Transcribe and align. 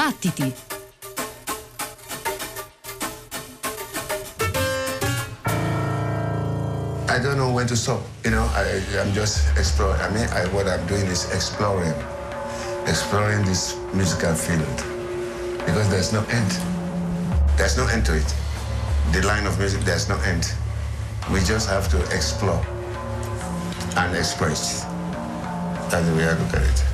Battiti! 0.00 0.48
I 7.06 7.18
don't 7.22 7.36
know 7.36 7.52
when 7.52 7.66
to 7.66 7.76
stop. 7.76 8.00
You 8.24 8.30
know, 8.30 8.48
I, 8.54 8.62
am 8.96 9.12
just 9.12 9.54
exploring. 9.58 10.00
I 10.00 10.08
mean, 10.08 10.26
I, 10.28 10.46
what 10.54 10.66
I'm 10.68 10.86
doing 10.86 11.04
is 11.04 11.30
exploring, 11.34 11.92
exploring 12.86 13.44
this 13.44 13.76
musical 13.92 14.32
field 14.34 14.76
because 15.66 15.90
there's 15.90 16.14
no 16.14 16.24
end. 16.30 16.50
There's 17.58 17.76
no 17.76 17.86
end 17.88 18.06
to 18.06 18.16
it. 18.16 18.34
The 19.12 19.20
line 19.26 19.44
of 19.44 19.58
music, 19.58 19.82
there's 19.82 20.08
no 20.08 20.16
end. 20.20 20.50
We 21.30 21.40
just 21.40 21.68
have 21.68 21.90
to 21.90 22.00
explore 22.16 22.64
and 23.98 24.16
express. 24.16 24.84
That's 25.92 26.08
the 26.08 26.16
way 26.16 26.24
I 26.24 26.32
look 26.38 26.54
at 26.54 26.62
it. 26.62 26.89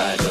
Bye. 0.00 0.29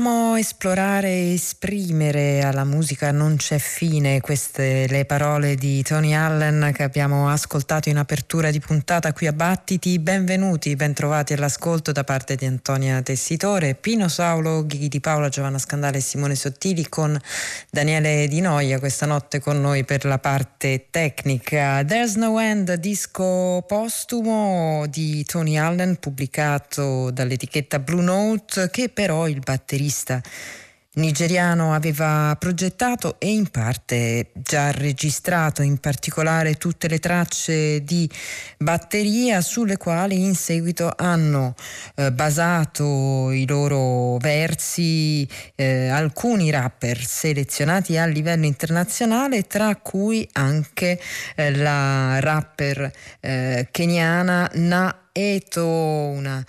estamos 0.00 0.29
Esplorare 0.36 1.08
e 1.08 1.34
esprimere 1.34 2.42
alla 2.42 2.64
musica 2.64 3.10
non 3.12 3.36
c'è 3.36 3.58
fine, 3.58 4.20
queste 4.20 4.86
le 4.88 5.04
parole 5.04 5.54
di 5.54 5.82
Tony 5.82 6.14
Allen 6.14 6.72
che 6.74 6.82
abbiamo 6.82 7.28
ascoltato 7.28 7.88
in 7.88 7.98
apertura 7.98 8.50
di 8.50 8.60
puntata 8.60 9.12
qui 9.12 9.26
a 9.26 9.32
Battiti. 9.32 9.98
Benvenuti, 9.98 10.74
bentrovati 10.76 11.34
all'ascolto 11.34 11.92
da 11.92 12.04
parte 12.04 12.36
di 12.36 12.46
Antonia 12.46 13.02
Tessitore, 13.02 13.74
Pino 13.74 14.08
Saulo, 14.08 14.64
Ghighi 14.64 14.88
di 14.88 15.00
Paola, 15.00 15.28
Giovanna 15.28 15.58
Scandale 15.58 15.98
e 15.98 16.00
Simone 16.00 16.34
Sottili 16.34 16.88
con 16.88 17.18
Daniele 17.70 18.26
Di 18.28 18.40
Noia 18.40 18.78
questa 18.78 19.06
notte 19.06 19.40
con 19.40 19.60
noi 19.60 19.84
per 19.84 20.04
la 20.04 20.18
parte 20.18 20.86
tecnica. 20.90 21.84
There's 21.84 22.14
No 22.14 22.38
End, 22.40 22.72
disco 22.74 23.64
postumo 23.66 24.86
di 24.88 25.24
Tony 25.24 25.56
Allen 25.56 25.96
pubblicato 25.96 27.10
dall'etichetta 27.10 27.78
Blue 27.78 28.02
Note 28.02 28.70
che 28.70 28.88
però 28.88 29.28
il 29.28 29.40
batterista 29.40 30.19
nigeriano 30.94 31.72
aveva 31.72 32.34
progettato 32.36 33.20
e 33.20 33.30
in 33.30 33.48
parte 33.48 34.30
già 34.34 34.72
registrato 34.72 35.62
in 35.62 35.78
particolare 35.78 36.54
tutte 36.54 36.88
le 36.88 36.98
tracce 36.98 37.84
di 37.84 38.10
batteria 38.58 39.40
sulle 39.40 39.76
quali 39.76 40.20
in 40.20 40.34
seguito 40.34 40.92
hanno 40.96 41.54
eh, 41.94 42.10
basato 42.10 43.30
i 43.30 43.46
loro 43.46 44.16
versi 44.16 45.28
eh, 45.54 45.88
alcuni 45.88 46.50
rapper 46.50 46.98
selezionati 46.98 47.96
a 47.96 48.06
livello 48.06 48.46
internazionale 48.46 49.46
tra 49.46 49.76
cui 49.76 50.28
anche 50.32 51.00
eh, 51.36 51.54
la 51.54 52.18
rapper 52.18 52.90
eh, 53.20 53.68
keniana 53.70 54.50
Na 54.54 55.09
Eto, 55.22 55.66
una 55.66 56.38
uh, 56.38 56.44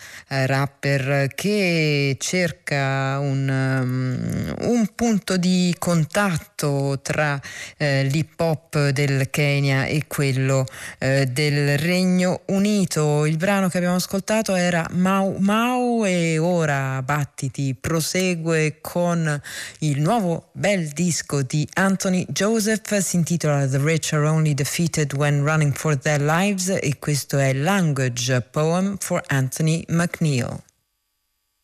rapper 0.46 1.28
che 1.36 2.16
cerca 2.18 3.20
un, 3.20 3.50
um, 3.50 4.70
un 4.70 4.88
punto 4.96 5.36
di 5.36 5.76
contatto 5.78 7.00
tra 7.02 7.38
eh, 7.76 8.04
l'hip 8.04 8.40
hop 8.40 8.90
del 8.90 9.30
Kenya 9.30 9.86
e 9.86 10.06
quello 10.08 10.66
eh, 11.00 11.26
del 11.26 11.78
Regno 11.80 12.44
Unito. 12.46 13.26
Il 13.26 13.36
brano 13.36 13.68
che 13.68 13.76
abbiamo 13.76 13.96
ascoltato 13.96 14.56
era 14.56 14.88
Mau 14.92 15.36
Mau 15.40 16.06
e 16.06 16.38
ora 16.38 17.02
Battiti 17.02 17.76
prosegue 17.76 18.78
con 18.80 19.42
il 19.80 20.00
nuovo 20.00 20.48
bel 20.54 20.88
disco 20.88 21.42
di 21.42 21.68
Anthony 21.74 22.26
Joseph, 22.30 22.98
si 23.00 23.18
intitola 23.18 23.68
The 23.68 23.80
Rich 23.84 24.14
Are 24.14 24.26
Only 24.26 24.54
Defeated 24.54 25.14
When 25.14 25.44
Running 25.44 25.74
for 25.74 25.98
Their 25.98 26.22
Lives 26.22 26.70
e 26.70 27.00
questo 27.00 27.38
è 27.38 27.52
Language 27.52 28.42
Poem 28.62 28.98
for 29.00 29.24
Anthony 29.32 29.86
McNeil. 29.90 30.62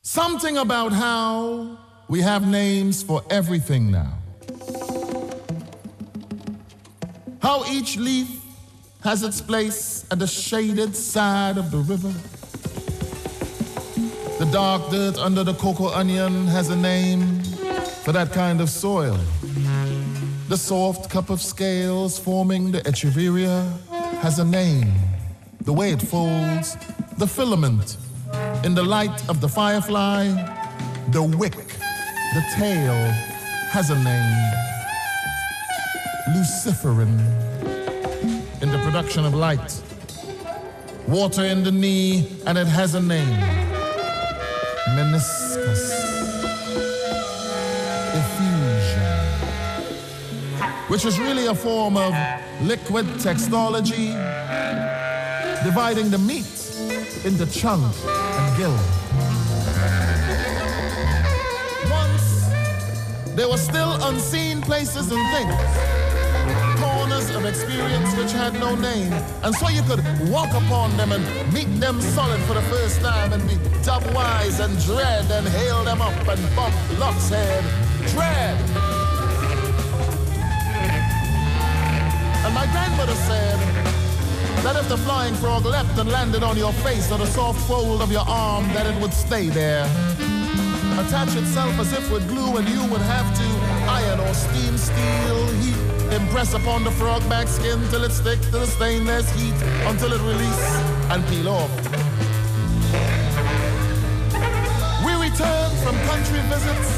Something 0.02 0.58
about 0.58 0.92
how 0.94 1.78
We 2.10 2.22
have 2.22 2.48
names 2.48 3.04
for 3.04 3.22
everything 3.30 3.92
now. 3.92 4.14
How 7.40 7.58
each 7.66 7.98
leaf 7.98 8.30
has 9.04 9.22
its 9.22 9.42
place 9.42 10.06
at 10.10 10.18
the 10.18 10.26
shaded 10.26 10.96
side 10.96 11.58
of 11.60 11.70
the 11.70 11.82
river. 11.94 12.14
The 14.40 14.50
dark 14.52 14.90
dirt 14.90 15.18
under 15.20 15.44
the 15.44 15.54
cocoa 15.54 15.90
onion 15.90 16.48
has 16.48 16.70
a 16.72 16.76
name 16.76 17.44
for 18.04 18.12
that 18.12 18.32
kind 18.32 18.60
of 18.60 18.70
soil. 18.72 19.20
The 20.50 20.58
soft 20.58 21.12
cup 21.12 21.30
of 21.30 21.42
scales 21.44 22.18
forming 22.18 22.72
the 22.72 22.82
echeveria 22.92 23.56
has 24.24 24.40
a 24.40 24.46
name. 24.46 24.92
The 25.68 25.74
way 25.74 25.92
it 25.92 26.02
folds, 26.02 26.78
the 27.18 27.28
filament 27.28 27.98
in 28.64 28.74
the 28.74 28.84
light 28.84 29.28
of 29.28 29.42
the 29.42 29.50
firefly, 29.50 30.30
the 31.12 31.22
wick 31.22 31.58
the 32.34 32.42
tail 32.56 32.96
has 33.72 33.90
a 33.90 34.02
name 34.02 34.54
Luciferin 36.30 37.20
in 38.62 38.72
the 38.72 38.78
production 38.86 39.26
of 39.26 39.34
light. 39.34 39.84
Water 41.06 41.44
in 41.44 41.64
the 41.66 41.72
knee, 41.74 42.30
and 42.46 42.58
it 42.58 42.68
has 42.68 42.96
a 42.96 43.02
name 43.02 43.38
meniscus. 44.96 45.92
Effusion, 48.20 49.12
which 50.88 51.04
is 51.04 51.20
really 51.20 51.48
a 51.48 51.56
form 51.56 51.98
of 51.98 52.14
liquid 52.62 53.06
textology, 53.20 54.16
dividing 55.64 56.10
the 56.10 56.18
meat 56.18 56.46
into 57.26 57.46
chunk 57.48 57.84
and 58.06 58.58
gill. 58.58 58.78
Once, 61.90 62.46
there 63.36 63.50
were 63.50 63.58
still 63.58 63.94
unseen 64.08 64.62
places 64.62 65.12
and 65.12 65.24
things, 65.34 65.56
corners 66.80 67.30
of 67.32 67.46
experience 67.46 68.16
which 68.16 68.32
had 68.32 68.54
no 68.54 68.76
name. 68.76 69.12
And 69.44 69.54
so 69.56 69.70
you 69.70 69.82
could 69.84 70.04
walk 70.30 70.52
upon 70.52 70.96
them 70.98 71.12
and 71.12 71.24
meet 71.54 71.70
them 71.80 72.02
solid 72.02 72.42
for 72.42 72.54
the 72.54 72.62
first 72.64 73.02
time 73.02 73.34
and 73.34 73.48
be 73.48 73.58
dub 73.84 74.04
wise 74.14 74.60
and 74.60 74.78
dread 74.84 75.30
and 75.32 75.48
hail 75.48 75.84
them 75.84 76.02
up 76.02 76.28
and 76.28 76.56
bump 76.56 76.76
Locke's 77.00 77.30
head. 77.30 77.64
Dread. 78.12 78.58
And 82.46 82.54
my 82.54 82.66
grandmother 82.72 83.16
said, 83.16 83.77
that 84.68 84.76
if 84.76 84.90
the 84.90 84.98
flying 84.98 85.34
frog 85.36 85.64
leapt 85.64 85.98
and 85.98 86.12
landed 86.12 86.44
on 86.44 86.58
your 86.58 86.74
face 86.74 87.10
or 87.10 87.18
the 87.18 87.26
soft 87.26 87.60
fold 87.68 88.02
of 88.02 88.12
your 88.12 88.28
arm, 88.28 88.66
that 88.74 88.86
it 88.86 89.02
would 89.02 89.14
stay 89.14 89.48
there 89.48 89.88
attach 91.00 91.36
itself 91.38 91.80
as 91.80 91.94
if 91.94 92.12
with 92.12 92.28
glue, 92.28 92.58
and 92.58 92.68
you 92.68 92.82
would 92.92 93.02
have 93.02 93.28
to 93.38 93.48
iron 93.88 94.20
or 94.20 94.34
steam 94.34 94.76
steel 94.78 95.48
heat. 95.62 95.78
Impress 96.12 96.54
upon 96.54 96.84
the 96.84 96.92
frog 96.92 97.22
back 97.30 97.48
skin 97.48 97.80
till 97.90 98.04
it 98.04 98.12
sticks 98.12 98.46
to 98.48 98.60
the 98.60 98.66
stainless 98.66 99.30
heat 99.40 99.54
until 99.88 100.12
it 100.12 100.22
release 100.22 100.68
and 101.12 101.26
peel 101.28 101.48
off. 101.48 101.72
We 105.06 105.14
return 105.14 105.70
from 105.84 105.96
country 106.12 106.42
visits, 106.52 106.90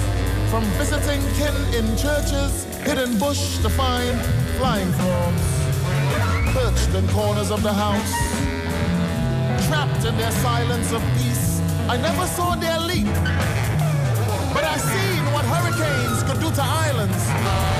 from 0.49 0.63
visiting 0.79 1.21
kin 1.37 1.55
in 1.77 1.85
churches, 1.97 2.63
hidden 2.81 3.19
bush 3.19 3.57
to 3.59 3.69
find 3.69 4.19
flying 4.57 4.91
frogs, 4.93 5.58
perched 6.69 6.95
in 6.95 7.07
corners 7.09 7.51
of 7.51 7.63
the 7.63 7.73
house, 7.73 8.13
trapped 9.67 10.05
in 10.05 10.17
their 10.17 10.31
silence 10.31 10.91
of 10.91 11.01
peace. 11.17 11.61
I 11.87 11.97
never 11.97 12.25
saw 12.27 12.55
their 12.55 12.79
leap 12.79 13.07
but 14.53 14.63
I've 14.63 14.81
seen 14.81 15.23
what 15.31 15.45
hurricanes 15.45 16.23
could 16.23 16.39
do 16.39 16.51
to 16.51 16.63
islands. 16.63 17.78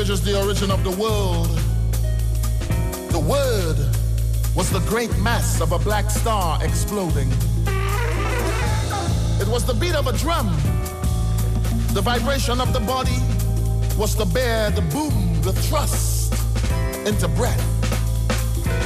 Language 0.00 0.18
is 0.18 0.24
the 0.24 0.40
origin 0.42 0.70
of 0.70 0.82
the 0.82 0.90
world. 0.92 1.50
The 3.10 3.18
word 3.18 3.76
was 4.56 4.70
the 4.70 4.80
great 4.88 5.14
mass 5.18 5.60
of 5.60 5.72
a 5.72 5.78
black 5.78 6.08
star 6.10 6.58
exploding. 6.64 7.30
It 9.42 9.48
was 9.48 9.66
the 9.66 9.74
beat 9.78 9.94
of 9.94 10.06
a 10.06 10.14
drum. 10.14 10.46
The 11.92 12.00
vibration 12.00 12.62
of 12.62 12.72
the 12.72 12.80
body 12.80 13.18
was 13.98 14.14
to 14.14 14.24
bear 14.24 14.70
the 14.70 14.80
boom, 14.80 15.42
the 15.42 15.52
thrust 15.52 16.32
into 17.06 17.28
breath, 17.28 17.62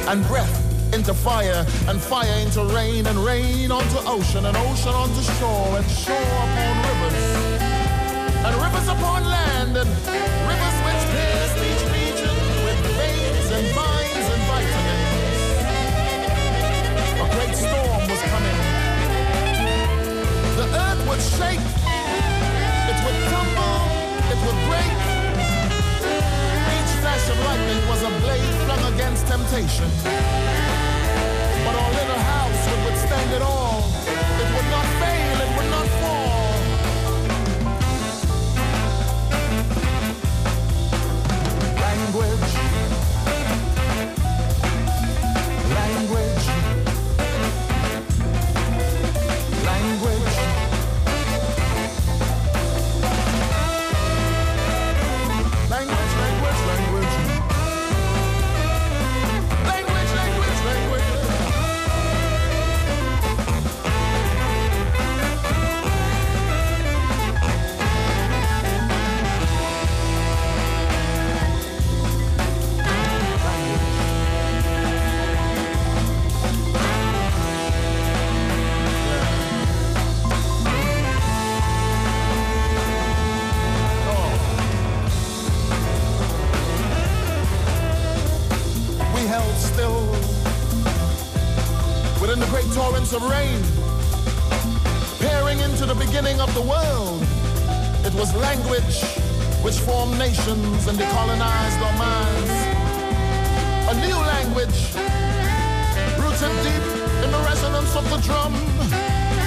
and 0.09 0.21
breath 0.27 0.93
into 0.93 1.13
fire, 1.13 1.65
and 1.87 2.01
fire 2.01 2.39
into 2.39 2.65
rain, 2.75 3.07
and 3.07 3.19
rain 3.19 3.71
onto 3.71 3.99
ocean, 3.99 4.45
and 4.45 4.57
ocean 4.57 4.93
onto 4.93 5.21
shore, 5.39 5.77
and 5.77 5.89
shore 5.91 6.44
lightning 27.75 27.89
was 27.89 28.01
a 28.03 28.09
blade 28.21 28.53
flung 28.65 28.93
against 28.93 29.27
temptation. 29.27 29.89
But 31.63 31.75
our 31.75 31.91
little 31.91 32.19
house 32.19 32.69
would 32.69 32.91
withstand 32.91 33.33
it 33.33 33.41
all. 33.41 33.64
Of 93.15 93.23
rain, 93.29 93.61
peering 95.19 95.59
into 95.59 95.85
the 95.85 95.95
beginning 95.95 96.41
of 96.41 96.53
the 96.53 96.61
world. 96.61 97.23
It 98.03 98.13
was 98.13 98.35
language 98.35 98.99
which 99.63 99.79
formed 99.79 100.19
nations 100.19 100.87
and 100.87 100.99
decolonized 100.99 101.79
our 101.79 101.95
minds. 101.95 102.51
A 103.87 103.95
new 104.03 104.19
language, 104.35 104.79
rooted 106.19 106.55
deep 106.67 106.85
in 107.23 107.29
the 107.31 107.41
resonance 107.47 107.95
of 107.95 108.03
the 108.11 108.19
drum, 108.27 108.53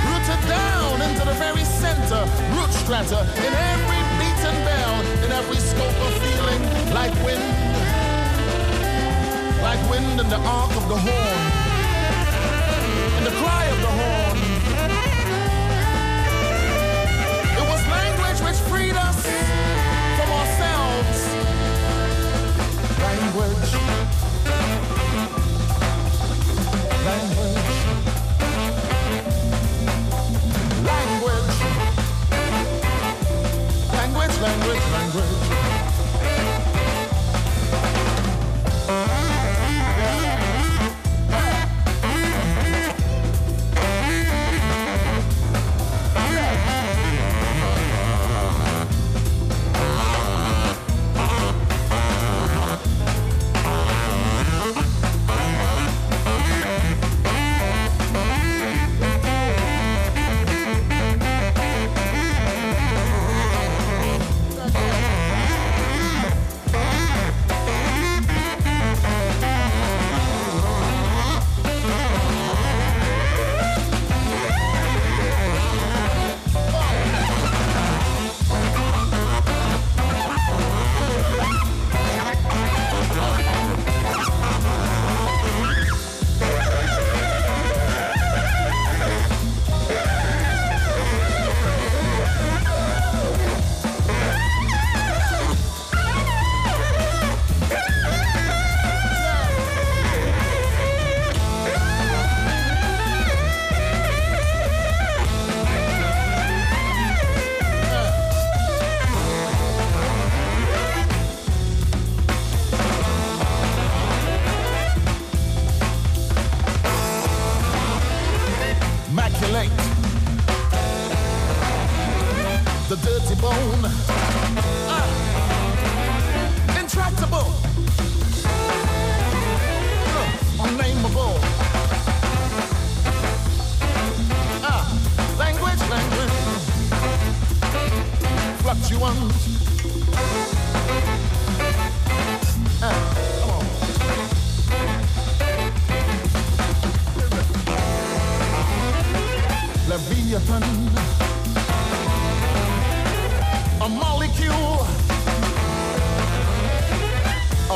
rooted 0.09 0.43
down 0.49 1.03
into 1.03 1.25
the 1.29 1.37
very 1.37 1.65
center, 1.65 2.25
root 2.57 2.73
strata, 2.73 3.21
in 3.47 3.53
every 3.53 4.03
beaten 4.17 4.57
bell, 4.65 4.95
in 5.25 5.31
every 5.33 5.61
scope 5.61 5.99
of 6.07 6.13
feeling, 6.25 6.63
like 6.95 7.15
wind 7.23 7.45
like 9.61 9.91
wind 9.91 10.19
in 10.21 10.29
the 10.31 10.41
arc 10.49 10.71
of 10.77 10.89
the 10.89 10.97
horn, 10.97 11.58
in 13.19 13.25
the 13.25 13.31
cry 13.31 13.65
of 13.67 13.81
the 13.81 13.93
horn. 14.01 14.39
It 17.59 17.67
was 17.71 17.81
language 17.89 18.41
which 18.47 18.61
freed 18.71 18.97
us 18.97 19.21
from 20.17 20.31
ourselves. 20.41 21.19
Language. 23.07 23.73
Language. 27.05 27.68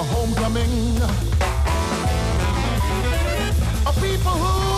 Homecoming, 0.05 1.01
a 3.87 3.93
people 4.01 4.33
who 4.33 4.72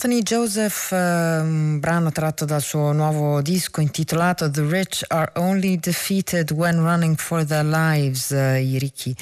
Anthony 0.00 0.22
Joseph, 0.22 0.92
un 0.92 1.80
brano 1.80 2.12
tratto 2.12 2.44
dal 2.44 2.62
suo 2.62 2.92
nuovo 2.92 3.42
disco 3.42 3.80
intitolato 3.80 4.48
The 4.48 4.62
Rich 4.62 5.04
Are 5.08 5.32
Only 5.34 5.76
Defeated 5.80 6.52
When 6.52 6.76
Running 6.76 7.16
for 7.16 7.44
Their 7.44 7.64
Lives. 7.64 8.30
I 8.30 8.78
ricchi 8.78 9.12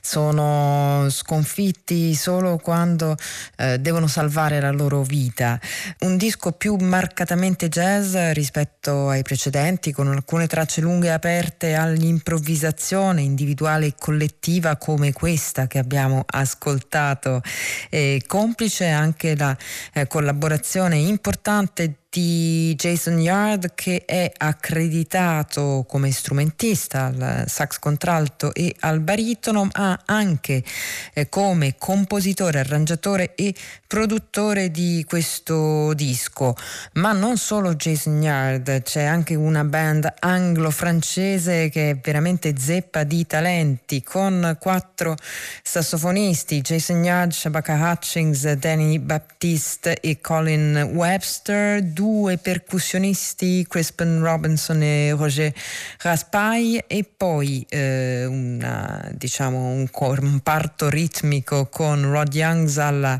sono 0.00 1.06
sconfitti 1.10 2.12
solo 2.14 2.58
quando 2.58 3.14
eh, 3.56 3.78
devono 3.78 4.08
salvare 4.08 4.60
la 4.60 4.72
loro 4.72 5.02
vita. 5.02 5.60
Un 6.00 6.16
disco 6.16 6.50
più 6.50 6.74
marcatamente 6.74 7.68
jazz 7.68 8.16
rispetto 8.32 9.08
ai 9.08 9.22
precedenti, 9.22 9.92
con 9.92 10.08
alcune 10.08 10.48
tracce 10.48 10.80
lunghe 10.80 11.12
aperte 11.12 11.74
all'improvvisazione 11.74 13.22
individuale 13.22 13.86
e 13.86 13.94
collettiva 13.96 14.76
come 14.76 15.12
questa 15.12 15.68
che 15.68 15.78
abbiamo 15.78 16.24
ascoltato, 16.26 17.42
e 17.90 18.24
complice 18.26 18.88
anche 18.88 19.36
la 19.36 19.56
eh, 19.92 20.08
collaborazione 20.16 20.96
importante 20.96 22.05
di 22.16 22.74
Jason 22.76 23.20
Yard 23.20 23.74
che 23.74 24.06
è 24.06 24.32
accreditato 24.34 25.84
come 25.86 26.10
strumentista 26.10 27.04
al 27.04 27.44
sax 27.46 27.78
contralto 27.78 28.54
e 28.54 28.74
al 28.80 29.00
baritono, 29.00 29.68
ma 29.74 30.00
anche 30.06 30.64
eh, 31.12 31.28
come 31.28 31.74
compositore, 31.76 32.60
arrangiatore 32.60 33.34
e 33.34 33.54
produttore 33.86 34.70
di 34.70 35.04
questo 35.06 35.92
disco. 35.92 36.54
Ma 36.94 37.12
non 37.12 37.36
solo 37.36 37.74
Jason 37.74 38.22
Yard, 38.22 38.82
c'è 38.82 39.02
anche 39.02 39.34
una 39.34 39.64
band 39.64 40.14
anglo-francese 40.18 41.68
che 41.68 41.90
è 41.90 41.96
veramente 42.02 42.54
zeppa 42.56 43.04
di 43.04 43.26
talenti 43.26 44.02
con 44.02 44.56
quattro 44.58 45.16
sassofonisti, 45.62 46.62
Jason 46.62 47.04
Yard, 47.04 47.32
Shabaka 47.32 47.74
Hutchings, 47.74 48.50
Danny 48.54 48.98
Baptiste 48.98 50.00
e 50.00 50.18
Colin 50.18 50.92
Webster, 50.94 51.82
due 51.82 52.05
percussionisti, 52.40 53.66
Crispin 53.68 54.20
Robinson 54.20 54.82
e 54.82 55.12
Roger 55.12 55.52
Raspail 55.98 56.84
e 56.86 57.04
poi 57.04 57.64
eh, 57.68 58.24
una, 58.24 59.10
diciamo, 59.12 59.58
un 59.58 59.88
comparto 59.90 60.88
ritmico 60.88 61.66
con 61.66 62.10
Rod 62.10 62.34
Youngs 62.34 62.78
alla 62.78 63.18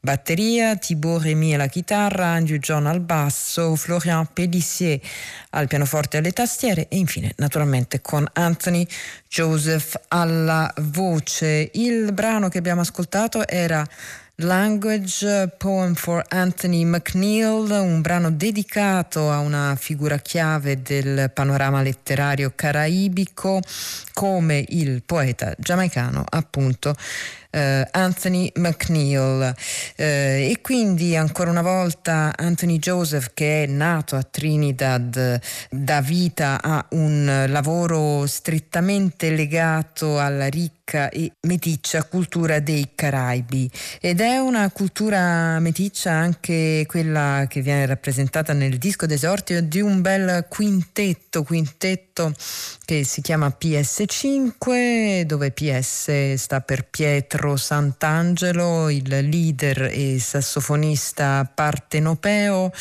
batteria, 0.00 0.76
Thibaut 0.76 1.22
Remy 1.22 1.54
alla 1.54 1.66
chitarra, 1.66 2.28
Andrew 2.28 2.58
John 2.58 2.86
al 2.86 3.00
basso, 3.00 3.74
Florian 3.76 4.28
Pellissier 4.32 5.00
al 5.50 5.66
pianoforte 5.66 6.16
e 6.16 6.20
alle 6.20 6.32
tastiere 6.32 6.88
e 6.88 6.96
infine 6.96 7.32
naturalmente 7.36 8.00
con 8.00 8.26
Anthony 8.34 8.86
Joseph 9.28 10.00
alla 10.08 10.72
voce. 10.78 11.70
Il 11.74 12.12
brano 12.12 12.48
che 12.48 12.58
abbiamo 12.58 12.80
ascoltato 12.80 13.46
era 13.46 13.86
Language 14.40 15.54
Poem 15.58 15.94
for 15.94 16.24
Anthony 16.28 16.84
McNeil, 16.84 17.68
un 17.70 18.00
brano 18.00 18.30
dedicato 18.30 19.32
a 19.32 19.40
una 19.40 19.74
figura 19.76 20.18
chiave 20.18 20.80
del 20.80 21.32
panorama 21.34 21.82
letterario 21.82 22.52
caraibico 22.54 23.60
come 24.12 24.64
il 24.68 25.02
poeta 25.04 25.52
giamaicano 25.58 26.24
appunto 26.28 26.94
Uh, 27.50 27.82
Anthony 27.92 28.52
McNeil. 28.56 29.54
Uh, 29.96 30.02
e 30.02 30.58
quindi 30.60 31.16
ancora 31.16 31.48
una 31.48 31.62
volta 31.62 32.34
Anthony 32.36 32.78
Joseph 32.78 33.30
che 33.32 33.62
è 33.62 33.66
nato 33.66 34.16
a 34.16 34.22
Trinidad 34.22 35.40
dà 35.70 36.00
vita 36.02 36.60
a 36.62 36.84
un 36.90 37.46
lavoro 37.48 38.26
strettamente 38.26 39.30
legato 39.30 40.20
alla 40.20 40.48
ricca 40.48 40.77
ricca 40.88 41.10
e 41.10 41.32
meticcia 41.42 42.02
cultura 42.04 42.60
dei 42.60 42.90
Caraibi. 42.94 43.70
Ed 44.00 44.20
è 44.20 44.38
una 44.38 44.70
cultura 44.70 45.58
meticcia 45.60 46.12
anche 46.12 46.84
quella 46.86 47.44
che 47.48 47.60
viene 47.60 47.84
rappresentata 47.84 48.54
nel 48.54 48.78
disco 48.78 49.04
d'esordio 49.04 49.62
di 49.62 49.80
un 49.80 50.00
bel 50.00 50.46
quintetto, 50.48 51.42
quintetto 51.42 52.32
che 52.84 53.04
si 53.04 53.20
chiama 53.20 53.54
PS5 53.56 55.22
dove 55.22 55.50
PS 55.50 56.34
sta 56.34 56.60
per 56.60 56.86
Pietro 56.88 57.56
Sant'Angelo, 57.56 58.88
il 58.88 59.08
leader 59.28 59.90
e 59.92 60.18
sassofonista 60.18 61.50
partenopeo, 61.52 62.72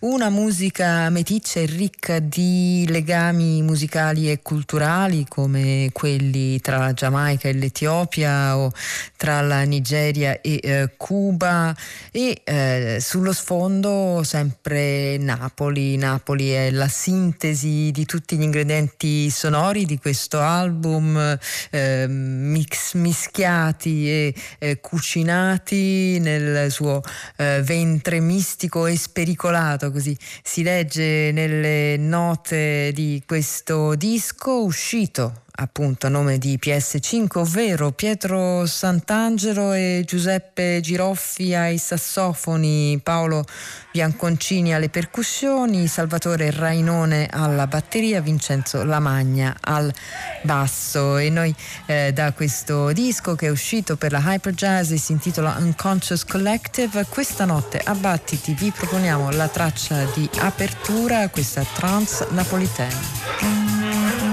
una 0.00 0.28
musica 0.30 1.08
meticcia 1.10 1.60
e 1.60 1.66
ricca 1.66 2.18
di 2.18 2.84
legami 2.88 3.62
musicali 3.62 4.30
e 4.30 4.40
culturali 4.42 5.26
come 5.28 5.90
quelli 5.92 6.60
tra 6.60 6.78
la 6.78 6.92
Giamaica 6.92 7.48
e 7.48 7.51
l'Etiopia 7.52 8.56
o 8.56 8.70
tra 9.16 9.40
la 9.40 9.62
Nigeria 9.62 10.40
e 10.40 10.60
eh, 10.62 10.94
Cuba 10.96 11.74
e 12.10 12.40
eh, 12.44 12.98
sullo 13.00 13.32
sfondo 13.32 14.22
sempre 14.24 15.16
Napoli. 15.18 15.96
Napoli 15.96 16.50
è 16.50 16.70
la 16.70 16.88
sintesi 16.88 17.90
di 17.92 18.04
tutti 18.04 18.36
gli 18.36 18.42
ingredienti 18.42 19.30
sonori 19.30 19.84
di 19.84 19.98
questo 19.98 20.40
album 20.40 21.38
eh, 21.70 22.06
mix, 22.08 22.94
mischiati 22.94 24.08
e 24.08 24.34
eh, 24.58 24.80
cucinati 24.80 26.18
nel 26.20 26.70
suo 26.70 27.00
eh, 27.36 27.60
ventre 27.62 28.20
mistico 28.20 28.86
e 28.86 28.96
spericolato, 28.96 29.90
così 29.90 30.16
si 30.42 30.62
legge 30.62 31.30
nelle 31.32 31.96
note 31.96 32.92
di 32.92 33.22
questo 33.26 33.94
disco 33.94 34.64
uscito 34.64 35.41
appunto 35.54 36.06
a 36.06 36.10
nome 36.10 36.38
di 36.38 36.58
PS5, 36.60 37.38
ovvero 37.38 37.92
Pietro 37.92 38.66
Sant'Angelo 38.66 39.72
e 39.72 40.02
Giuseppe 40.06 40.80
Giroffi 40.80 41.54
ai 41.54 41.78
sassofoni, 41.78 42.98
Paolo 43.02 43.44
Bianconcini 43.92 44.74
alle 44.74 44.88
percussioni, 44.88 45.86
Salvatore 45.86 46.50
Rainone 46.50 47.28
alla 47.30 47.66
batteria, 47.66 48.22
Vincenzo 48.22 48.82
Lamagna 48.84 49.54
al 49.60 49.92
basso. 50.42 51.18
E 51.18 51.28
noi 51.28 51.54
eh, 51.86 52.12
da 52.14 52.32
questo 52.32 52.92
disco 52.92 53.34
che 53.34 53.48
è 53.48 53.50
uscito 53.50 53.96
per 53.96 54.12
la 54.12 54.22
Hyper 54.24 54.54
Jazz 54.54 54.92
e 54.92 54.96
si 54.96 55.12
intitola 55.12 55.56
Unconscious 55.58 56.24
Collective, 56.24 57.04
questa 57.08 57.44
notte 57.44 57.78
a 57.78 57.94
Battiti 57.94 58.54
vi 58.54 58.70
proponiamo 58.70 59.30
la 59.32 59.48
traccia 59.48 60.04
di 60.14 60.28
apertura, 60.38 61.28
questa 61.28 61.64
trance 61.74 62.26
napolitana. 62.30 64.31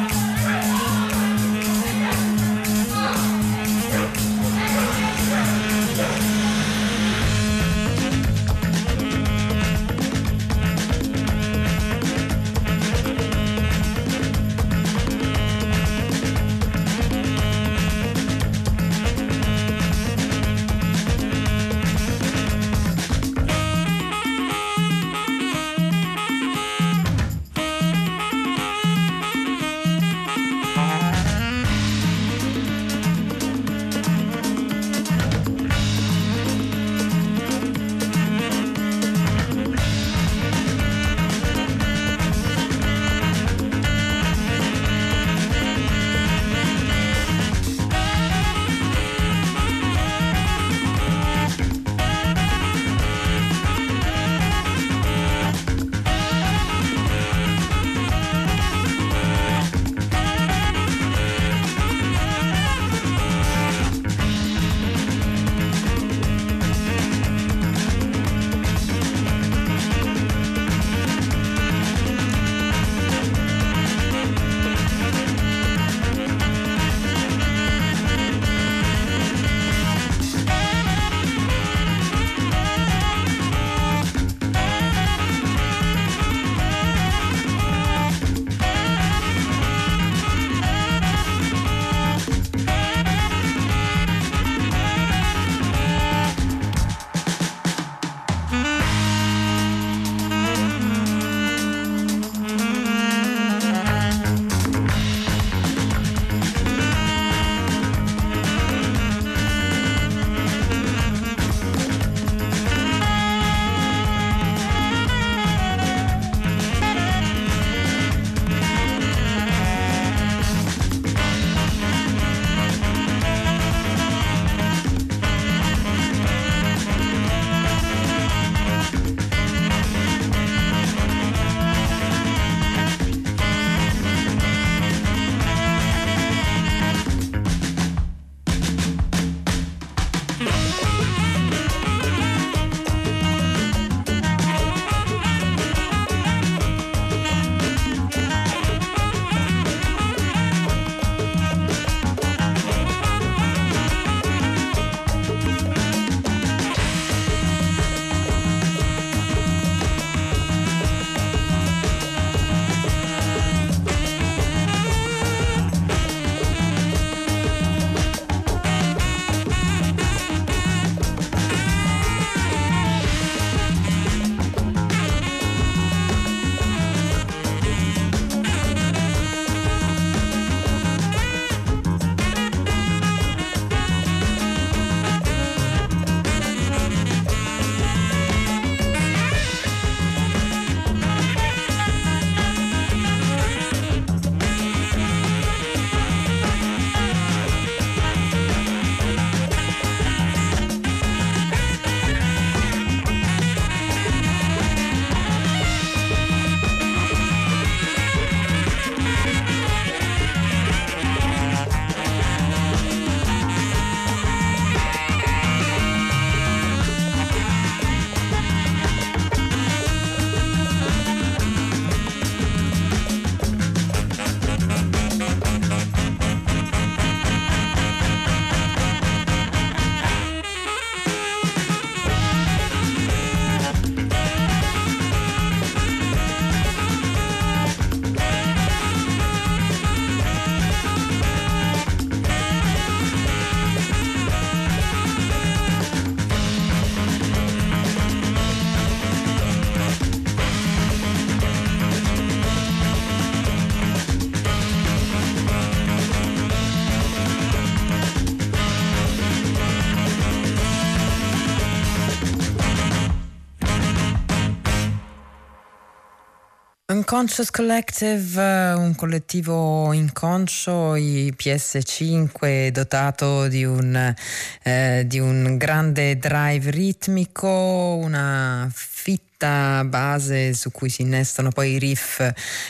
Unconscious 267.11 267.49
Collective, 267.49 268.39
un 268.73 268.93
collettivo 268.95 269.91
inconscio, 269.93 270.93
i 270.93 271.33
PS5 271.35 272.67
dotato 272.67 273.47
di 273.47 273.65
un, 273.65 274.13
eh, 274.61 275.03
di 275.07 275.17
un 275.17 275.57
grande 275.57 276.19
drive 276.19 276.69
ritmico, 276.69 277.97
una 277.99 278.71
fitta 279.09 279.83
base 279.85 280.53
su 280.53 280.69
cui 280.69 280.89
si 280.89 281.01
innestano 281.01 281.49
poi 281.49 281.71
i 281.71 281.79
riff 281.79 282.21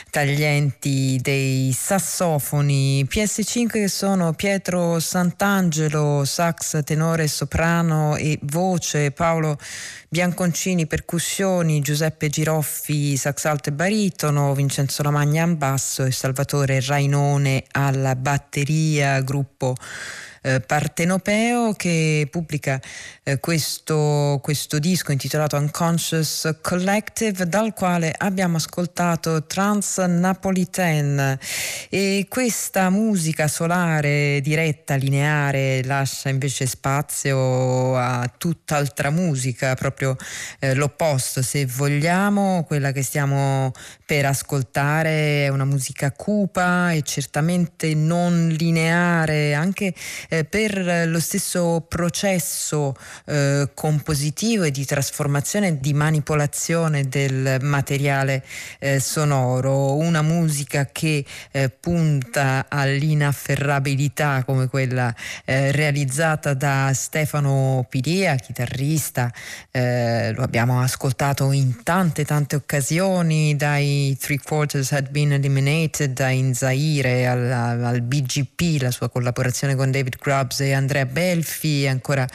taglienti 0.08 1.18
dei 1.20 1.70
sassofoni. 1.76 3.04
PS5 3.04 3.68
che 3.68 3.88
sono 3.88 4.32
Pietro 4.32 4.98
Sant'Angelo, 5.00 6.24
sax, 6.24 6.82
tenore, 6.82 7.28
soprano 7.28 8.16
e 8.16 8.38
voce, 8.44 9.10
Paolo 9.10 9.58
Bianconcini 10.08 10.86
percussioni, 10.86 11.82
Giuseppe 11.82 12.30
Giroffi 12.30 13.18
sax 13.18 13.44
alto 13.44 13.68
e 13.68 13.72
baritono, 13.72 14.54
Vincenzo 14.54 15.02
Lamagna 15.02 15.44
al 15.44 15.56
basso 15.56 16.04
e 16.04 16.10
Salvatore 16.10 16.80
Rainone 16.80 17.64
alla 17.72 18.16
batteria, 18.16 19.20
gruppo 19.20 19.74
eh, 20.42 20.60
partenopeo 20.60 21.72
che 21.74 22.26
pubblica 22.30 22.80
eh, 23.22 23.38
questo, 23.38 24.40
questo, 24.42 24.78
disco 24.78 25.12
intitolato 25.12 25.56
Unconscious 25.56 26.58
Collective 26.62 27.46
dal 27.46 27.74
quale 27.74 28.14
abbiamo 28.16 28.56
ascoltato 28.56 29.44
Trans 29.44 29.98
Napolitaine 29.98 31.38
e 31.88 32.26
questa 32.28 32.88
musica 32.88 33.48
solare 33.48 34.40
diretta, 34.42 34.94
lineare 34.94 35.82
lascia 35.84 36.28
invece 36.30 36.66
spazio 36.66 37.96
a 37.96 38.30
tutt'altra 38.36 39.10
musica, 39.10 39.74
proprio 39.74 40.16
eh, 40.58 40.74
l'opposto 40.74 41.42
se 41.42 41.66
vogliamo, 41.66 42.64
quella 42.66 42.92
che 42.92 43.02
stiamo 43.02 43.72
per 44.06 44.26
ascoltare. 44.26 45.44
È 45.44 45.48
una 45.48 45.64
musica 45.64 46.12
cupa 46.12 46.92
e 46.92 47.02
certamente 47.02 47.94
non 47.94 48.48
lineare, 48.48 49.54
anche 49.54 49.94
eh, 50.30 50.44
per 50.44 51.06
lo 51.08 51.20
stesso 51.20 51.84
processo 51.86 52.94
eh, 53.26 53.68
compositivo 53.74 54.62
e 54.62 54.70
di 54.70 54.84
trasformazione 54.86 55.68
e 55.68 55.80
di 55.80 55.92
manipolazione 55.92 57.08
del 57.08 57.58
materiale 57.60 58.44
eh, 58.78 59.00
sonoro, 59.00 59.96
una 59.96 60.22
musica 60.22 60.86
che 60.86 61.24
eh, 61.50 61.68
punta 61.68 62.66
all'inafferrabilità 62.68 64.44
come 64.44 64.68
quella 64.68 65.14
eh, 65.44 65.72
realizzata 65.72 66.54
da 66.54 66.92
Stefano 66.94 67.84
Pilia, 67.88 68.36
chitarrista, 68.36 69.32
eh, 69.70 70.32
lo 70.32 70.42
abbiamo 70.42 70.80
ascoltato 70.80 71.50
in 71.52 71.82
tante 71.82 72.24
tante 72.24 72.54
occasioni, 72.54 73.56
dai 73.56 74.16
Three 74.20 74.38
Quarters 74.38 74.92
Had 74.92 75.10
Been 75.10 75.32
Eliminated, 75.32 76.12
da 76.12 76.28
In 76.28 76.54
Zaire 76.54 77.26
al, 77.26 77.50
al 77.50 78.00
BGP, 78.02 78.80
la 78.80 78.90
sua 78.92 79.08
collaborazione 79.08 79.74
con 79.74 79.90
David 79.90 80.18
Grubbs 80.20 80.60
e 80.60 80.72
Andrea 80.72 81.06
Belfi, 81.06 81.86
ancora 81.86 82.26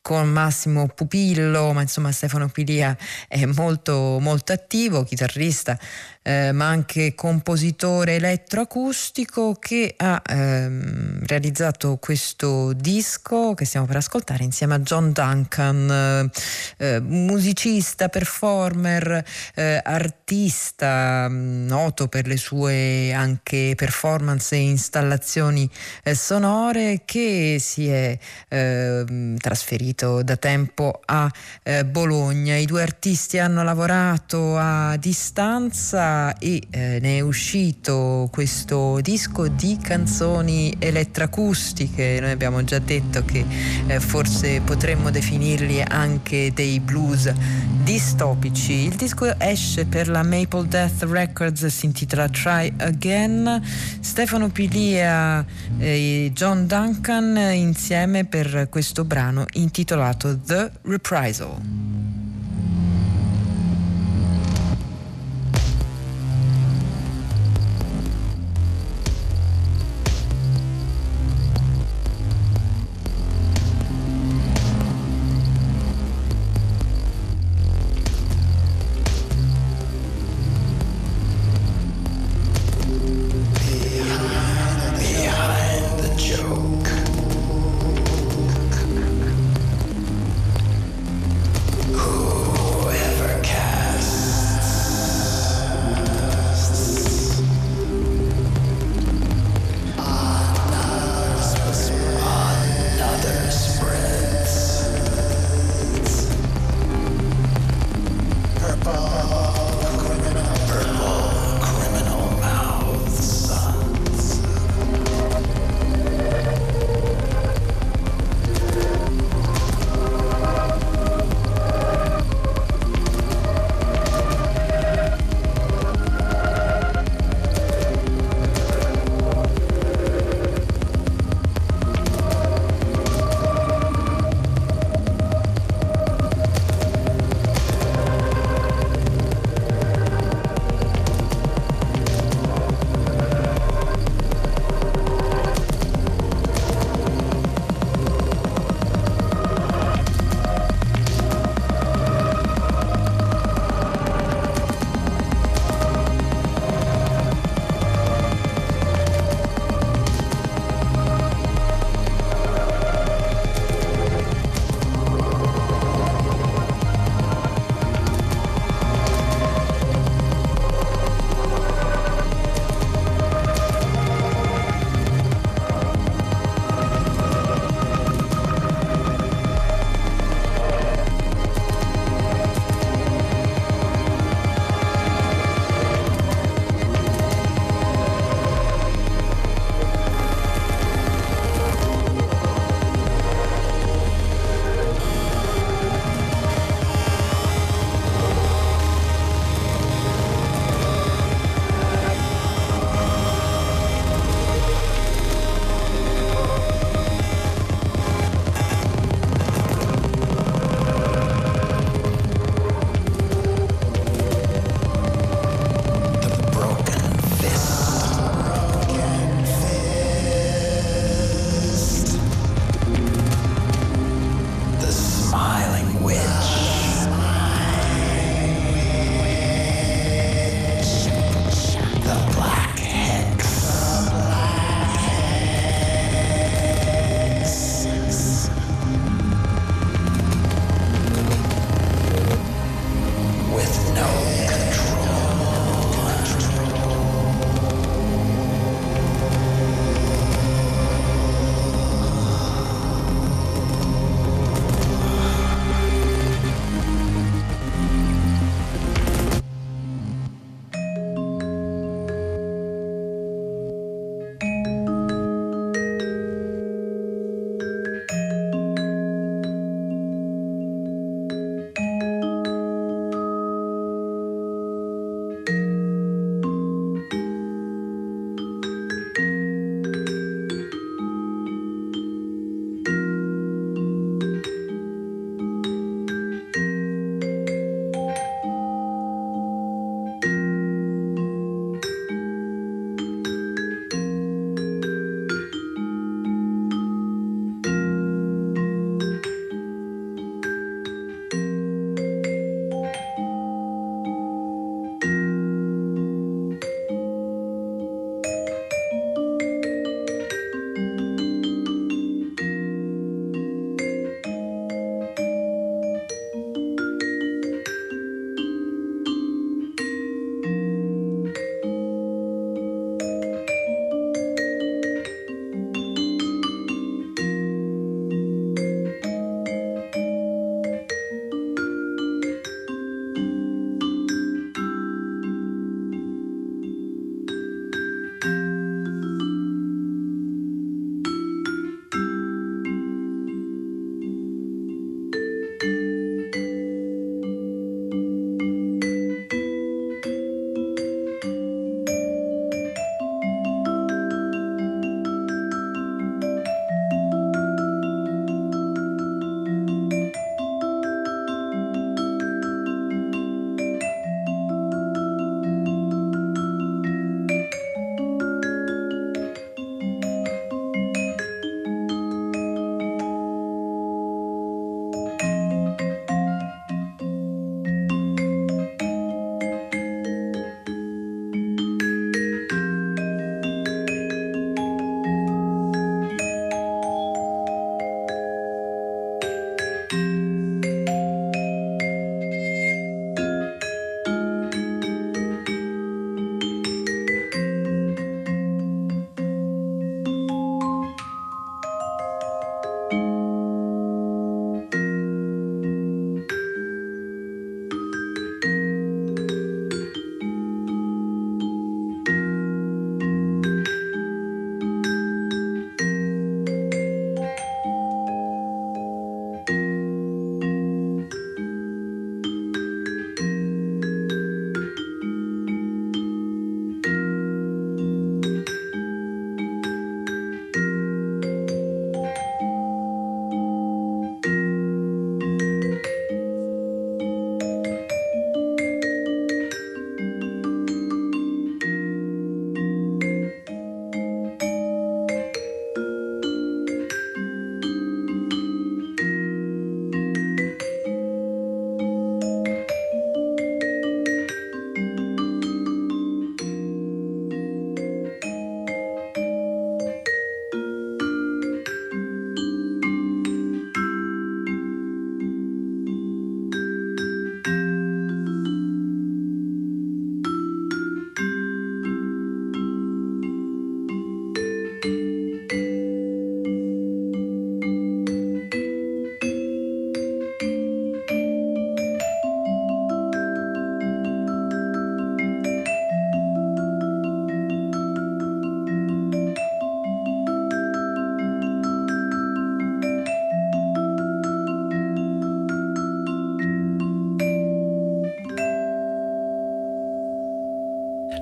con 0.00 0.28
Massimo 0.28 0.86
Pupillo, 0.86 1.72
ma 1.72 1.82
insomma 1.82 2.12
Stefano 2.12 2.48
Pilia 2.48 2.96
è 3.26 3.44
molto, 3.44 4.18
molto 4.20 4.52
attivo, 4.52 5.02
chitarrista 5.02 5.78
eh, 6.26 6.50
ma 6.50 6.66
anche 6.66 7.14
compositore 7.14 8.16
elettroacustico 8.16 9.54
che 9.60 9.94
ha 9.96 10.20
ehm, 10.26 11.24
realizzato 11.24 11.98
questo 12.00 12.72
disco 12.72 13.54
che 13.54 13.64
stiamo 13.64 13.86
per 13.86 13.96
ascoltare 13.96 14.42
insieme 14.42 14.74
a 14.74 14.80
John 14.80 15.12
Duncan, 15.12 16.28
eh, 16.78 17.00
musicista, 17.00 18.08
performer, 18.08 19.24
eh, 19.54 19.80
artista 19.84 21.28
mm, 21.30 21.66
noto 21.68 22.08
per 22.08 22.26
le 22.26 22.36
sue 22.36 23.12
anche 23.12 23.74
performance 23.76 24.56
e 24.56 24.62
installazioni 24.62 25.70
eh, 26.02 26.16
sonore 26.16 27.02
che 27.04 27.58
si 27.60 27.88
è 27.88 28.18
ehm, 28.48 29.36
trasferito 29.36 30.24
da 30.24 30.36
tempo 30.36 31.00
a 31.04 31.30
eh, 31.62 31.84
Bologna. 31.84 32.56
I 32.56 32.66
due 32.66 32.82
artisti 32.82 33.38
hanno 33.38 33.62
lavorato 33.62 34.56
a 34.58 34.96
distanza 34.96 36.14
e 36.38 36.62
eh, 36.70 36.98
ne 37.00 37.16
è 37.16 37.20
uscito 37.20 38.28
questo 38.32 39.00
disco 39.00 39.48
di 39.48 39.78
canzoni 39.80 40.74
elettracustiche. 40.78 42.18
Noi 42.20 42.30
abbiamo 42.30 42.62
già 42.64 42.78
detto 42.78 43.24
che 43.24 43.44
eh, 43.86 44.00
forse 44.00 44.60
potremmo 44.60 45.10
definirli 45.10 45.82
anche 45.82 46.52
dei 46.54 46.80
blues 46.80 47.32
distopici. 47.82 48.86
Il 48.86 48.96
disco 48.96 49.38
esce 49.38 49.86
per 49.86 50.08
la 50.08 50.22
Maple 50.22 50.66
Death 50.66 51.02
Records, 51.04 51.66
si 51.66 51.86
intitola 51.86 52.28
Try 52.28 52.72
Again. 52.78 53.62
Stefano 54.00 54.48
Pilia 54.50 55.44
e 55.78 56.30
John 56.34 56.66
Duncan 56.66 57.36
insieme 57.52 58.24
per 58.24 58.68
questo 58.68 59.04
brano 59.04 59.44
intitolato 59.52 60.38
The 60.38 60.70
Reprisal. 60.82 62.05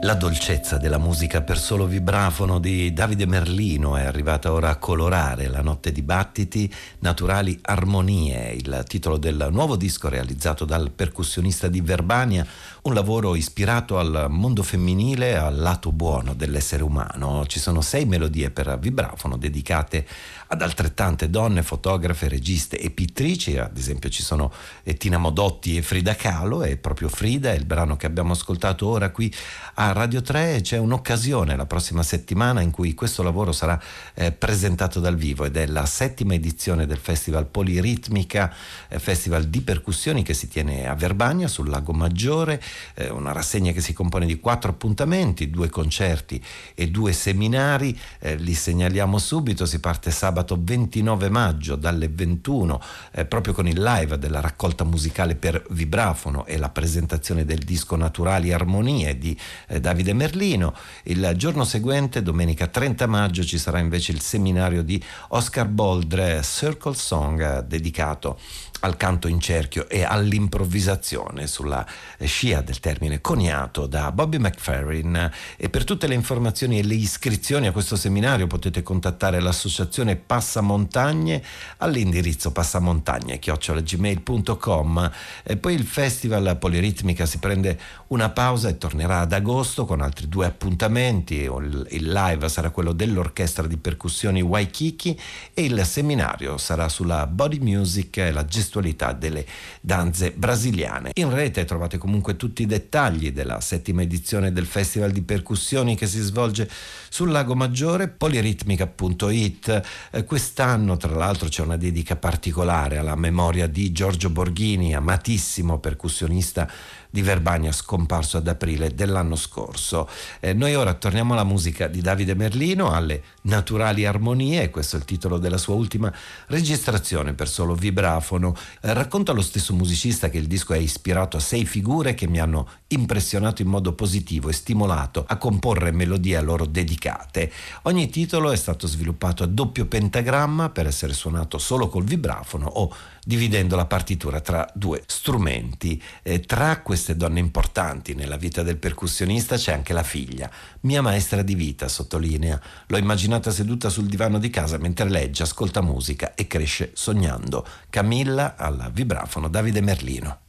La 0.04 0.12
dolcezza 0.12 0.76
della 0.76 0.98
musica 0.98 1.40
per 1.40 1.58
solo 1.58 1.86
vibrafono 1.86 2.58
di 2.58 2.92
Davide 2.92 3.24
Merlino 3.24 3.96
è 3.96 4.02
arrivata 4.02 4.52
ora 4.52 4.68
a 4.68 4.76
colorare 4.76 5.48
la 5.48 5.62
notte 5.62 5.92
di 5.92 6.02
battiti 6.02 6.70
naturali 6.98 7.58
armonie, 7.62 8.52
il 8.52 8.84
titolo 8.86 9.16
del 9.16 9.48
nuovo 9.50 9.76
disco 9.76 10.10
realizzato 10.10 10.66
dal 10.66 10.90
percussionista 10.90 11.68
di 11.68 11.80
Verbania, 11.80 12.46
un 12.82 12.92
lavoro 12.92 13.34
ispirato 13.34 13.98
al 13.98 14.26
mondo 14.28 14.62
femminile 14.62 15.38
al 15.38 15.56
lato 15.56 15.90
buono 15.90 16.34
dell'essere 16.34 16.82
umano. 16.82 17.46
Ci 17.46 17.58
sono 17.58 17.80
sei 17.80 18.04
melodie 18.04 18.50
per 18.50 18.76
vibrafono 18.78 19.38
dedicate 19.38 20.06
ad 20.48 20.60
altrettante 20.60 21.30
donne, 21.30 21.62
fotografe, 21.62 22.28
registe 22.28 22.78
e 22.78 22.90
pittrici, 22.90 23.56
ad 23.56 23.78
esempio 23.78 24.10
ci 24.10 24.22
sono 24.22 24.52
Tina 24.98 25.16
Modotti 25.16 25.78
e 25.78 25.82
Frida 25.82 26.14
Kahlo 26.14 26.62
e 26.62 26.76
proprio 26.76 27.08
Frida 27.08 27.52
è 27.52 27.56
il 27.56 27.64
brano 27.64 27.96
che 27.96 28.04
abbiamo 28.04 28.32
ascoltato 28.32 28.86
ora 28.86 29.08
qui 29.08 29.34
a 29.76 29.92
Radio 29.92 30.22
3 30.22 30.60
c'è 30.60 30.78
un'occasione 30.78 31.56
la 31.56 31.66
prossima 31.66 32.04
settimana 32.04 32.60
in 32.60 32.70
cui 32.70 32.94
questo 32.94 33.22
lavoro 33.25 33.50
sarà 33.50 33.81
eh, 34.14 34.31
presentato 34.31 35.00
dal 35.00 35.16
vivo 35.16 35.44
ed 35.44 35.56
è 35.56 35.66
la 35.66 35.85
settima 35.85 36.35
edizione 36.35 36.87
del 36.87 36.98
Festival 36.98 37.46
Poliritmica, 37.46 38.54
eh, 38.88 39.00
festival 39.00 39.44
di 39.44 39.62
percussioni 39.62 40.22
che 40.22 40.35
si 40.35 40.46
tiene 40.46 40.87
a 40.87 40.94
Verbania 40.94 41.48
sul 41.48 41.68
Lago 41.68 41.92
Maggiore, 41.92 42.62
eh, 42.94 43.10
una 43.10 43.33
rassegna 43.33 43.72
che 43.72 43.81
si 43.81 43.92
compone 43.92 44.27
di 44.27 44.38
quattro 44.38 44.70
appuntamenti, 44.70 45.50
due 45.50 45.68
concerti 45.68 46.40
e 46.75 46.88
due 46.88 47.12
seminari, 47.12 47.98
eh, 48.20 48.37
li 48.37 48.54
segnaliamo 48.54 49.18
subito, 49.18 49.66
si 49.66 49.81
parte 49.81 50.12
sabato 50.12 50.56
29 50.60 51.29
maggio 51.31 51.75
dalle 51.75 52.08
21 52.08 52.81
eh, 53.10 53.25
proprio 53.25 53.52
con 53.52 53.66
il 53.66 53.83
live 53.83 54.18
della 54.18 54.40
raccolta 54.40 54.85
musicale 54.85 55.35
per 55.35 55.64
vibrafono 55.70 56.46
e 56.46 56.58
la 56.58 56.68
presentazione 56.68 57.44
del 57.44 57.58
disco 57.58 57.96
Naturali 57.96 58.52
Armonie 58.52 59.18
di 59.18 59.37
eh, 59.69 59.81
Davide 59.81 60.12
Merlino. 60.12 60.75
Il 61.04 61.33
giorno 61.37 61.65
seguente, 61.65 62.23
domenica 62.23 62.67
30 62.67 63.06
maggio, 63.06 63.44
ci 63.44 63.58
sarà 63.58 63.79
invece 63.79 64.12
il 64.12 64.21
seminario 64.21 64.83
di 64.83 65.02
Oscar 65.29 65.67
Boldre, 65.67 66.42
Circle 66.42 66.94
Song, 66.94 67.60
dedicato 67.60 68.38
al 68.85 68.96
canto 68.96 69.27
in 69.29 69.38
cerchio 69.40 69.88
e 69.88 70.04
all'improvvisazione 70.04 71.46
sulla 71.46 71.87
scia 72.21 72.60
del 72.60 72.81
termine 72.81 73.23
coniato 73.23 73.87
da 73.87 74.12
Bobby 74.12 74.37
McFerrin 74.37 75.31
e 75.56 75.71
per 75.71 75.85
tutte 75.85 76.06
le 76.06 76.12
informazioni 76.15 76.79
e 76.79 76.83
le 76.83 76.92
iscrizioni 76.94 77.67
a 77.67 77.73
questo 77.73 77.96
seminario 77.96 78.46
potete 78.46 78.83
contattare 78.83 79.40
l'associazione 79.40 80.17
Passamontagne 80.17 81.42
all'indirizzo 81.79 82.52
passamontagne-gmail.com 82.52 85.10
e 85.42 85.56
poi 85.56 85.73
il 85.75 85.85
festival 85.85 86.58
Poliritmica 86.58 87.25
si 87.25 87.38
prende 87.38 87.81
una 88.08 88.29
pausa 88.29 88.69
e 88.69 88.77
tornerà 88.77 89.21
ad 89.21 89.33
agosto 89.33 89.52
con 89.87 90.00
altri 90.00 90.29
due 90.29 90.46
appuntamenti 90.46 91.42
il 91.44 92.13
live 92.13 92.48
sarà 92.48 92.71
quello 92.71 92.92
dell'orchestra 92.92 93.69
di 93.69 93.77
percussioni 93.77 94.42
Waikiki 94.42 95.17
e 95.55 95.65
il 95.65 95.85
seminario 95.85 96.59
sarà 96.59 96.88
sulla 96.88 97.29
body 97.29 97.61
music 97.61 98.17
e 98.17 98.33
la 98.33 98.44
gestualità 98.44 99.13
delle 99.13 99.46
danze 99.81 100.33
brasiliane. 100.33 101.13
In 101.15 101.33
rete 101.33 101.65
trovate 101.65 101.98
comunque 101.98 102.37
tutti 102.37 102.63
i 102.63 102.67
dettagli 102.67 103.31
della 103.31 103.61
settima 103.61 104.02
edizione 104.02 104.52
del 104.52 104.67
Festival 104.67 105.13
di 105.13 105.23
Percussioni 105.23 105.94
che 105.94 106.09
si 106.09 106.21
svolge 106.21 106.69
sul 107.09 107.31
Lago 107.31 107.55
Maggiore, 107.55 108.09
poliritmica.it. 108.09 109.83
Eh, 110.11 110.25
quest'anno 110.25 110.96
tra 110.96 111.15
l'altro 111.15 111.48
c'è 111.48 111.63
una 111.63 111.77
dedica 111.77 112.17
particolare 112.17 112.98
alla 112.98 113.15
memoria 113.15 113.69
di 113.69 113.92
Giorgio 113.92 114.31
Borghini, 114.31 114.96
amatissimo 114.96 115.79
percussionista 115.79 116.69
di 117.15 117.23
Verbania 117.23 117.71
scomparso 117.71 118.38
ad 118.38 118.48
aprile 118.48 118.92
dell'anno 118.92 119.37
scorso. 119.37 120.08
Eh, 120.40 120.52
noi 120.52 120.75
ora 120.75 120.94
torniamo 120.94 121.35
alla 121.35 121.44
musica 121.44 121.87
di 121.87 122.00
Davide 122.00 122.35
Merlino, 122.35 122.90
alle 122.90 123.23
naturali 123.42 124.04
armonie, 124.04 124.69
questo 124.69 124.96
è 124.96 124.98
il 124.98 125.04
titolo 125.04 125.38
della 125.38 125.56
sua 125.56 125.75
ultima 125.75 126.12
registrazione 126.48 127.33
per 127.33 127.48
solo 127.48 127.77
vibrafono. 127.77 128.56
Eh, 128.81 128.92
racconta 128.92 129.31
lo 129.31 129.42
stesso 129.42 129.75
musicista 129.75 130.29
che 130.29 130.38
il 130.38 130.48
disco 130.48 130.73
è 130.73 130.79
ispirato 130.79 131.37
a 131.37 131.40
sei 131.40 131.65
figure 131.67 132.15
che 132.15 132.27
mi 132.27 132.40
hanno 132.40 132.69
impressionato 132.88 133.62
in 133.62 133.69
modo 133.69 133.92
positivo 133.92 134.48
e 134.48 134.52
stimolato 134.52 135.25
a 135.25 135.37
comporre 135.37 135.92
melodie 135.92 136.37
a 136.37 136.42
loro 136.42 136.67
dedicate. 136.67 137.52
Ogni 137.83 138.10
titolo 138.10 138.50
è 138.50 138.56
stato 138.56 138.88
sviluppato 138.88 139.44
a 139.44 139.46
doppio 139.46 139.87
pentagramma 139.87 140.71
per 140.71 140.88
essere 140.88 141.12
suonato 141.12 141.58
solo 141.58 141.87
col 141.87 142.02
vibrafono 142.02 142.67
o 142.67 142.92
dividendo 143.25 143.77
la 143.77 143.87
partitura 143.87 144.40
tra 144.40 144.70
due 144.75 145.02
strumenti. 145.06 146.00
E 146.22 146.40
tra 146.40 146.81
queste 146.81 147.16
donne 147.16 147.40
importanti 147.40 148.14
nella 148.14 148.37
vita 148.37 148.62
del 148.62 148.77
percussionista 148.77 149.56
c'è 149.56 149.72
anche 149.72 149.92
la 149.92 150.02
figlia, 150.02 150.50
mia 150.81 151.02
maestra 151.02 151.42
di 151.42 151.54
vita, 151.54 151.88
sottolinea. 151.88 152.60
L'ho 152.87 152.96
immaginata 152.96 153.50
seduta 153.50 153.88
sul 153.88 154.06
divano 154.06 154.38
di 154.38 154.50
casa 154.50 154.79
mentre 154.79 155.08
legge, 155.08 155.42
ascolta 155.42 155.81
musica 155.81 156.35
e 156.35 156.46
cresce 156.46 156.90
sognando. 156.94 157.66
Camilla 157.90 158.56
al 158.56 158.90
vibrafono 158.92 159.48
Davide 159.48 159.81
Merlino. 159.81 160.43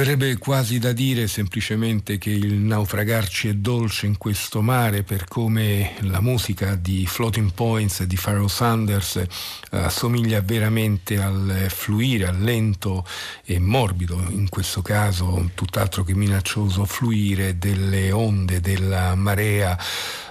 Verrebbe 0.00 0.38
quasi 0.38 0.78
da 0.78 0.92
dire 0.92 1.28
semplicemente 1.28 2.16
che 2.16 2.30
il 2.30 2.54
naufragarci 2.54 3.48
è 3.48 3.52
dolce 3.52 4.06
in 4.06 4.16
questo 4.16 4.62
mare 4.62 5.02
per 5.02 5.26
come 5.28 5.92
la 6.00 6.22
musica 6.22 6.74
di 6.74 7.04
Floating 7.04 7.52
Points 7.52 8.04
di 8.04 8.16
Pharaoh 8.18 8.48
Sanders 8.48 9.16
eh, 9.16 9.26
assomiglia 9.72 10.40
veramente 10.40 11.20
al 11.20 11.66
fluire, 11.68 12.28
al 12.28 12.40
lento 12.40 13.04
e 13.44 13.58
morbido, 13.58 14.14
in 14.30 14.48
questo 14.48 14.80
caso 14.80 15.50
tutt'altro 15.52 16.02
che 16.02 16.14
minaccioso 16.14 16.86
fluire 16.86 17.58
delle 17.58 18.10
onde 18.10 18.60
della 18.60 19.14
marea 19.14 19.76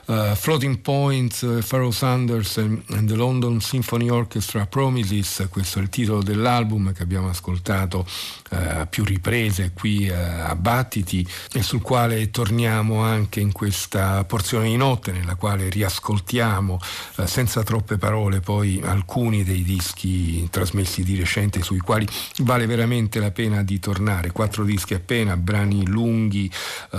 Uh, 0.10 0.34
Floating 0.34 0.82
Points, 0.82 1.44
uh, 1.44 1.62
Pharaoh 1.62 1.92
Sanders 1.92 2.58
and, 2.58 2.82
and, 2.96 3.08
the 3.08 3.16
London 3.16 3.62
Symphony 3.62 4.10
Orchestra 4.10 4.66
Promises, 4.66 5.48
questo 5.52 5.78
è 5.78 5.84
il 5.84 5.90
titolo 5.90 6.24
dell'album 6.24 6.94
che 6.94 7.04
abbiamo 7.04 7.30
ascoltato 7.30 8.00
uh, 8.00 8.56
a 8.80 8.86
più 8.88 9.04
riprese 9.04 9.70
qui 9.72 10.10
a 10.10 10.56
Battiti 10.56 11.24
e 11.54 11.62
sul 11.62 11.84
quale 11.84 12.32
torniamo 12.32 13.04
anche 13.04 13.40
in 13.40 13.52
questa 13.52 14.24
porzione 14.24 14.70
di 14.70 14.78
notte 14.78 15.12
nella 15.12 15.36
quale 15.36 15.70
riascoltiamo 15.70 16.80
senza 17.26 17.62
troppe 17.62 17.98
parole 17.98 18.40
poi 18.40 18.82
alcuni 18.84 19.44
dei 19.44 19.62
dischi 19.62 20.50
trasmessi 20.50 21.04
di 21.04 21.18
recente 21.18 21.62
sui 21.62 21.80
quali 21.80 22.08
vale 22.40 22.66
veramente 22.66 23.20
la 23.20 23.30
pena 23.30 23.62
di 23.62 23.78
tornare. 23.80 24.32
Quattro 24.32 24.64
dischi 24.64 24.96
appena, 24.96 25.38
brani 25.38 25.86
lunghi 25.86 26.50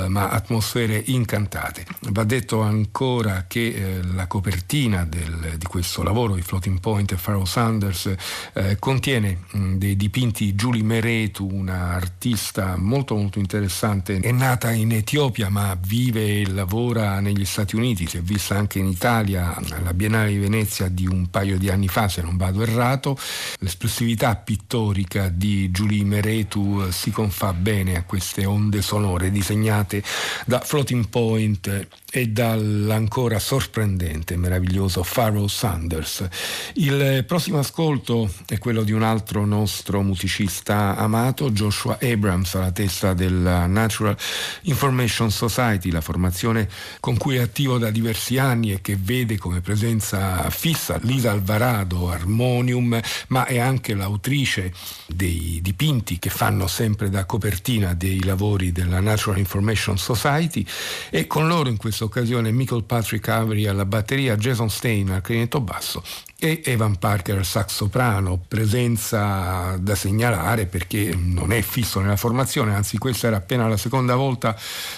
ma 0.06 0.28
atmosfere 0.28 1.02
incantate. 1.06 1.84
Va 2.11 2.22
detto 2.22 2.61
ancora 2.61 2.98
ancora 3.01 3.46
che 3.48 3.68
eh, 3.68 4.01
la 4.12 4.26
copertina 4.26 5.07
del, 5.07 5.55
di 5.57 5.64
questo 5.64 6.03
lavoro 6.03 6.34
di 6.34 6.42
Floating 6.42 6.80
Point 6.80 7.12
e 7.12 7.16
Pharaoh 7.16 7.46
Sanders 7.46 8.14
eh, 8.53 8.76
contiene 8.78 9.38
mh, 9.53 9.76
dei 9.76 9.96
dipinti 9.96 10.44
di 10.44 10.53
Julie 10.53 10.82
Meretu, 10.82 11.48
una 11.51 11.94
artista 11.94 12.76
molto 12.76 13.14
molto 13.16 13.38
interessante, 13.38 14.18
è 14.18 14.32
nata 14.32 14.70
in 14.72 14.92
Etiopia 14.92 15.48
ma 15.48 15.78
vive 15.80 16.42
e 16.42 16.51
lavora 16.51 17.20
negli 17.20 17.46
Stati 17.46 17.74
Uniti, 17.74 18.07
si 18.07 18.18
è 18.18 18.20
vista 18.20 18.59
anche 18.59 18.78
in 18.78 18.86
Italia 18.86 19.57
alla 19.70 19.94
Biennale 19.94 20.32
di 20.32 20.38
Venezia 20.38 20.88
di 20.88 21.07
un 21.07 21.30
paio 21.30 21.57
di 21.57 21.70
anni 21.70 21.88
fa 21.88 22.07
se 22.07 22.20
non 22.20 22.36
vado 22.36 22.61
errato, 22.61 23.16
l'espressività 23.61 24.36
pittorica 24.36 25.30
di 25.30 25.70
Julie 25.70 26.05
Meretu 26.05 26.82
eh, 26.82 26.92
si 26.92 27.11
confà 27.11 27.55
bene 27.55 27.96
a 27.96 28.03
queste 28.03 28.44
onde 28.44 28.82
sonore 28.82 29.30
disegnate 29.30 30.03
da 30.44 30.61
Floating 30.61 31.09
Point 31.09 31.88
e 32.11 32.26
dall'ancora 32.28 33.38
sorprendente 33.38 34.34
e 34.34 34.36
meraviglioso 34.36 35.06
Pharaoh 35.08 35.46
Sanders. 35.46 36.28
Il 36.74 37.24
prossimo 37.26 37.58
ascolto 37.58 38.32
è 38.46 38.58
quello 38.58 38.82
di 38.82 38.92
un 38.92 39.02
altro 39.02 39.44
nostro 39.44 40.02
musicista 40.02 40.96
amato, 40.96 41.50
Joshua 41.50 41.98
Abrams, 42.00 42.54
alla 42.54 42.72
testa 42.72 43.14
della 43.14 43.66
Natural 43.66 44.16
Information 44.62 45.30
Society, 45.30 45.90
la 45.90 46.00
formazione 46.00 46.68
con 46.98 47.16
cui 47.16 47.36
è 47.36 47.40
attivo 47.40 47.78
da 47.78 47.90
diversi 47.90 48.38
anni 48.38 48.72
e 48.72 48.80
che 48.80 48.96
vede 48.96 49.38
come 49.38 49.61
presenza 49.61 50.48
fissa 50.50 50.98
Lisa 51.02 51.30
Alvarado, 51.30 52.11
Harmonium, 52.11 53.00
ma 53.28 53.44
è 53.44 53.58
anche 53.58 53.94
l'autrice 53.94 54.72
dei 55.06 55.61
dipinti 55.62 56.18
che 56.18 56.30
fanno 56.30 56.66
sempre 56.66 57.08
da 57.08 57.24
copertina 57.24 57.94
dei 57.94 58.22
lavori 58.24 58.72
della 58.72 59.00
Natural 59.00 59.38
Information 59.38 59.96
Society 59.98 60.66
e 61.11 61.26
con 61.26 61.46
loro 61.46 61.68
in 61.68 61.76
questo 61.76 61.99
questa 62.01 62.05
occasione 62.05 62.51
Michael 62.51 62.84
Patrick 62.84 63.28
Avery 63.28 63.66
alla 63.66 63.84
batteria, 63.84 64.36
Jason 64.36 64.70
Stein 64.70 65.11
al 65.11 65.20
clarinetto 65.20 65.61
basso 65.61 66.03
e 66.38 66.62
Evan 66.64 66.96
Parker 66.96 67.44
sax 67.44 67.74
soprano, 67.74 68.42
presenza 68.48 69.76
da 69.78 69.94
segnalare 69.94 70.64
perché 70.64 71.14
non 71.14 71.53
è 71.53 71.61
fisso 71.61 72.01
nella 72.01 72.16
formazione, 72.16 72.74
anzi 72.74 72.96
questa 72.96 73.26
era 73.26 73.36
appena 73.36 73.68
la 73.68 73.76
seconda 73.76 74.14
volta 74.14 74.57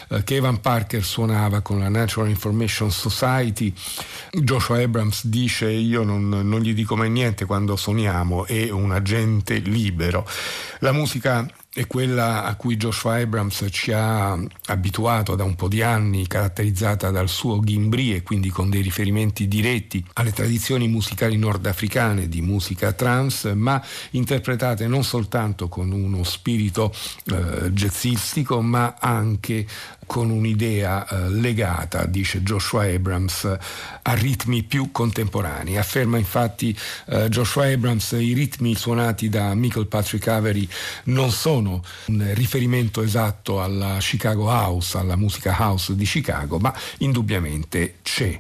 eh, 0.09 0.23
che 0.23 0.37
Evan 0.37 0.61
Parker 0.61 1.03
suonava 1.03 1.61
con 1.61 1.81
la 1.81 1.89
Natural 1.89 2.29
Information 2.29 2.93
Society. 2.93 3.75
Joshua 4.31 4.81
Abrams 4.81 5.27
dice 5.27 5.69
io 5.71 6.05
non, 6.05 6.29
non 6.29 6.61
gli 6.61 6.75
dico 6.75 6.95
mai 6.95 7.11
niente 7.11 7.45
quando 7.45 7.75
suoniamo, 7.75 8.47
è 8.47 8.71
un 8.71 8.93
agente 8.93 9.59
libero. 9.59 10.25
La 10.79 10.93
musica 10.93 11.45
è 11.75 11.87
quella 11.87 12.45
a 12.45 12.55
cui 12.57 12.77
Joshua 12.77 13.17
Abrams 13.17 13.67
ci 13.71 13.93
ha 13.93 14.39
abituato 14.67 15.35
da 15.35 15.45
un 15.45 15.55
po' 15.55 15.69
di 15.69 15.81
anni, 15.81 16.27
caratterizzata 16.27 17.11
dal 17.11 17.31
suo 17.31 17.61
ghimbri 17.61 18.15
e 18.15 18.23
quindi 18.23 18.51
con 18.51 18.69
dei 18.69 18.83
riferimenti 18.83 19.49
diretti 19.49 20.05
alle 20.15 20.33
tradizioni 20.33 20.87
musicali 20.87 21.39
nordafricane 21.39 22.29
di 22.29 22.43
musica 22.43 22.93
trance, 22.93 23.55
ma 23.55 23.83
interpretate 24.11 24.87
non 24.87 25.03
soltanto 25.03 25.69
con 25.69 25.93
uno 25.93 26.25
spirito 26.25 26.93
eh, 27.27 27.71
jazzistico, 27.71 28.61
ma 28.61 28.97
anche 28.99 29.67
con 30.13 30.29
un'idea 30.29 31.09
eh, 31.09 31.31
legata, 31.31 32.05
dice 32.05 32.43
Joshua 32.43 32.85
Abrams, 32.85 33.45
a 34.03 34.13
ritmi 34.13 34.63
più 34.63 34.91
contemporanei. 34.93 35.79
Afferma 35.79 36.19
infatti 36.19 36.79
eh, 37.07 37.31
Joshua 37.31 37.65
Abrams 37.65 38.11
i 38.13 38.35
ritmi 38.35 38.75
suonati 38.75 39.31
da 39.31 39.55
Michael 39.55 39.87
Patrick 39.87 40.29
Avery 40.29 40.69
non 41.05 41.31
sono 41.31 41.83
un 42.09 42.31
riferimento 42.35 43.01
esatto 43.01 43.63
alla 43.63 43.97
Chicago 44.01 44.51
House, 44.51 44.99
alla 44.99 45.17
musica 45.17 45.57
house 45.59 45.97
di 45.97 46.05
Chicago, 46.05 46.59
ma 46.59 46.75
indubbiamente 46.99 47.95
c'è. 48.03 48.39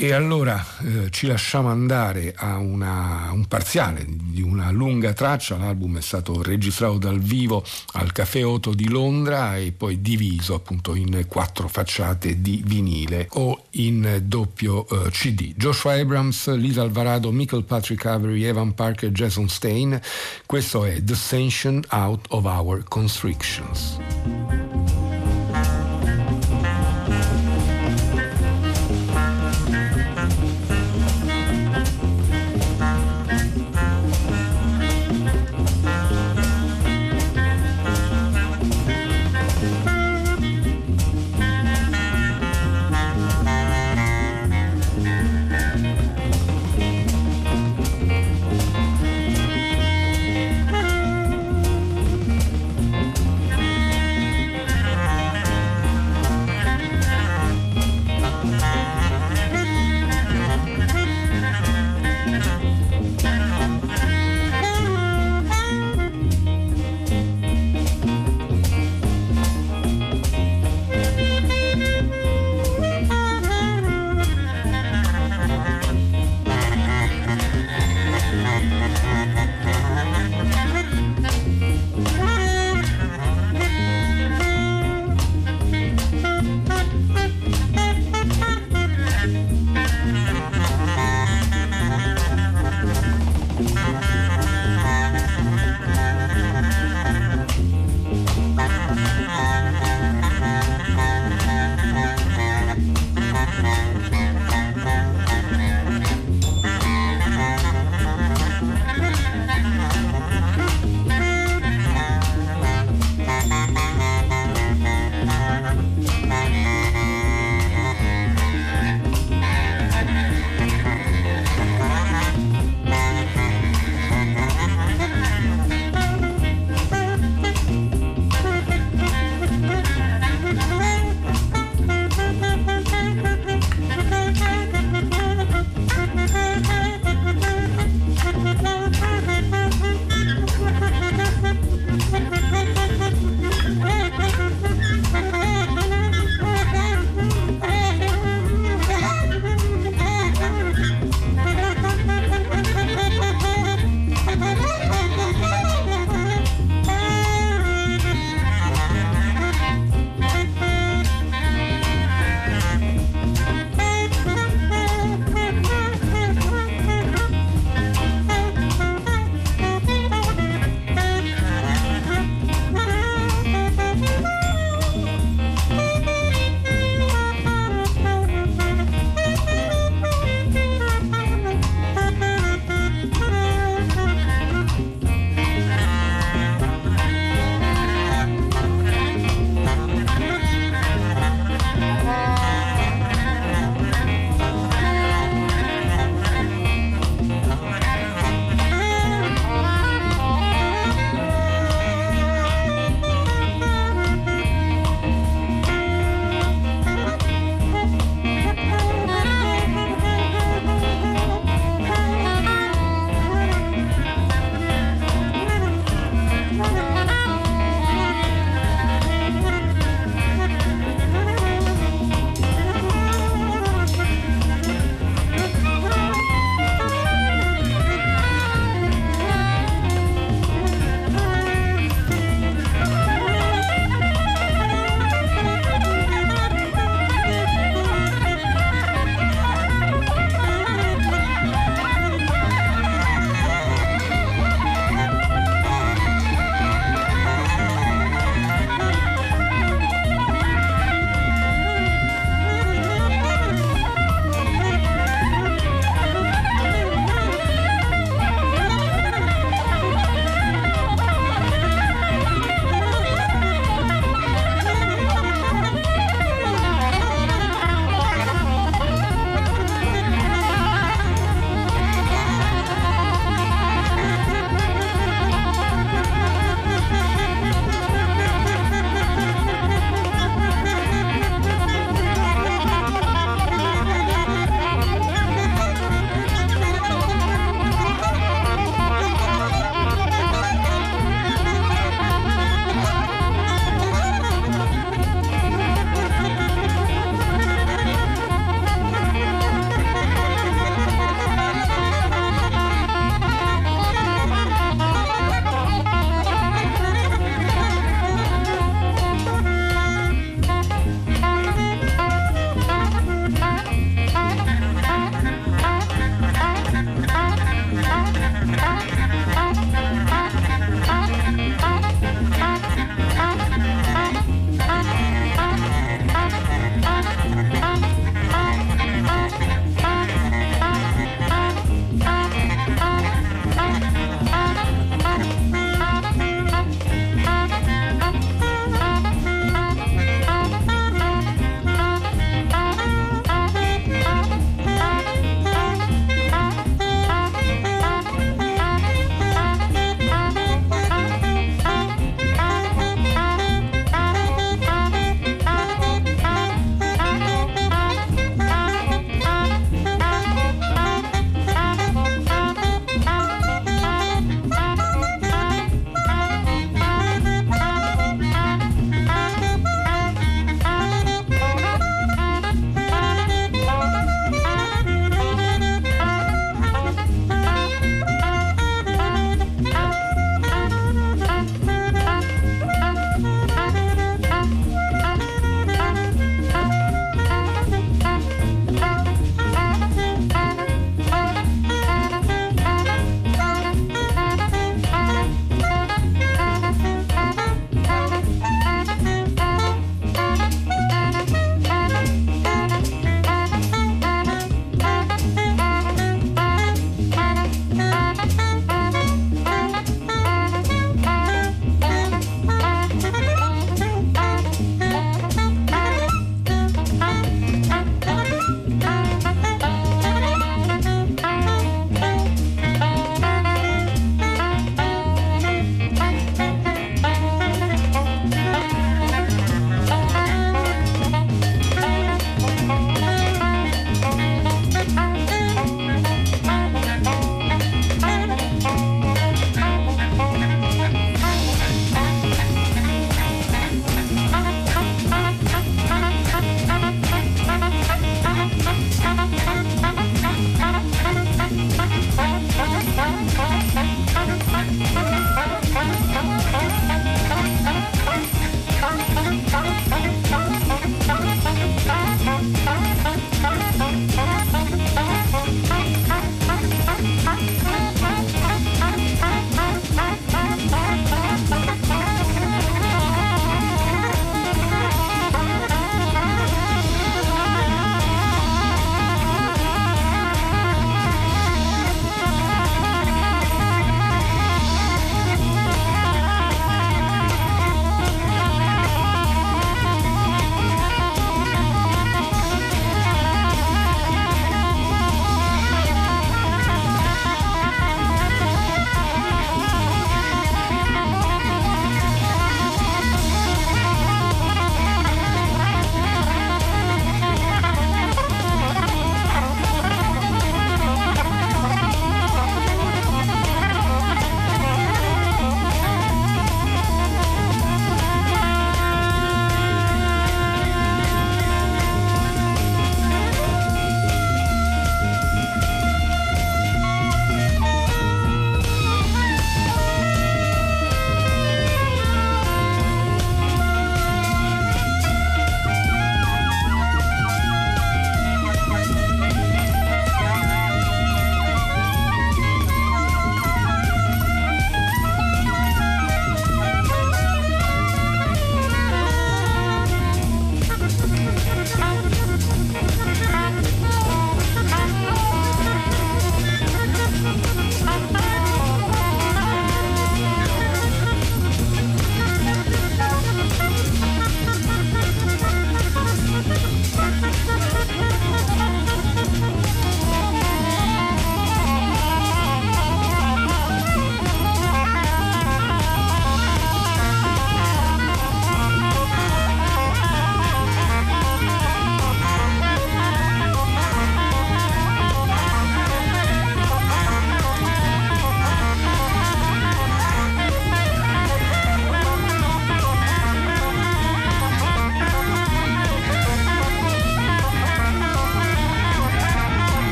E 0.00 0.12
allora 0.12 0.64
eh, 0.84 1.10
ci 1.10 1.26
lasciamo 1.26 1.70
andare 1.70 2.32
a 2.36 2.58
una, 2.58 3.30
un 3.32 3.46
parziale 3.46 4.06
di 4.06 4.40
una 4.42 4.70
lunga 4.70 5.12
traccia, 5.12 5.56
l'album 5.56 5.98
è 5.98 6.00
stato 6.00 6.40
registrato 6.40 6.98
dal 6.98 7.18
vivo 7.18 7.64
al 7.94 8.12
Café 8.12 8.44
Otto 8.44 8.74
di 8.74 8.88
Londra 8.88 9.56
e 9.56 9.72
poi 9.72 10.00
diviso 10.00 10.54
appunto 10.54 10.94
in 10.94 11.24
quattro 11.26 11.66
facciate 11.66 12.40
di 12.40 12.62
vinile 12.64 13.26
o 13.30 13.64
in 13.70 14.20
doppio 14.22 14.86
eh, 14.88 15.10
CD. 15.10 15.54
Joshua 15.56 15.94
Abrams, 15.94 16.54
Lisa 16.54 16.82
Alvarado, 16.82 17.32
Michael 17.32 17.64
Patrick 17.64 18.06
Avery, 18.06 18.44
Evan 18.44 18.74
Parker, 18.74 19.10
Jason 19.10 19.48
Stein, 19.48 20.00
questo 20.46 20.84
è 20.84 21.02
The 21.02 21.16
Sanction 21.16 21.82
Out 21.88 22.26
of 22.28 22.44
Our 22.44 22.84
Constrictions. 22.86 23.98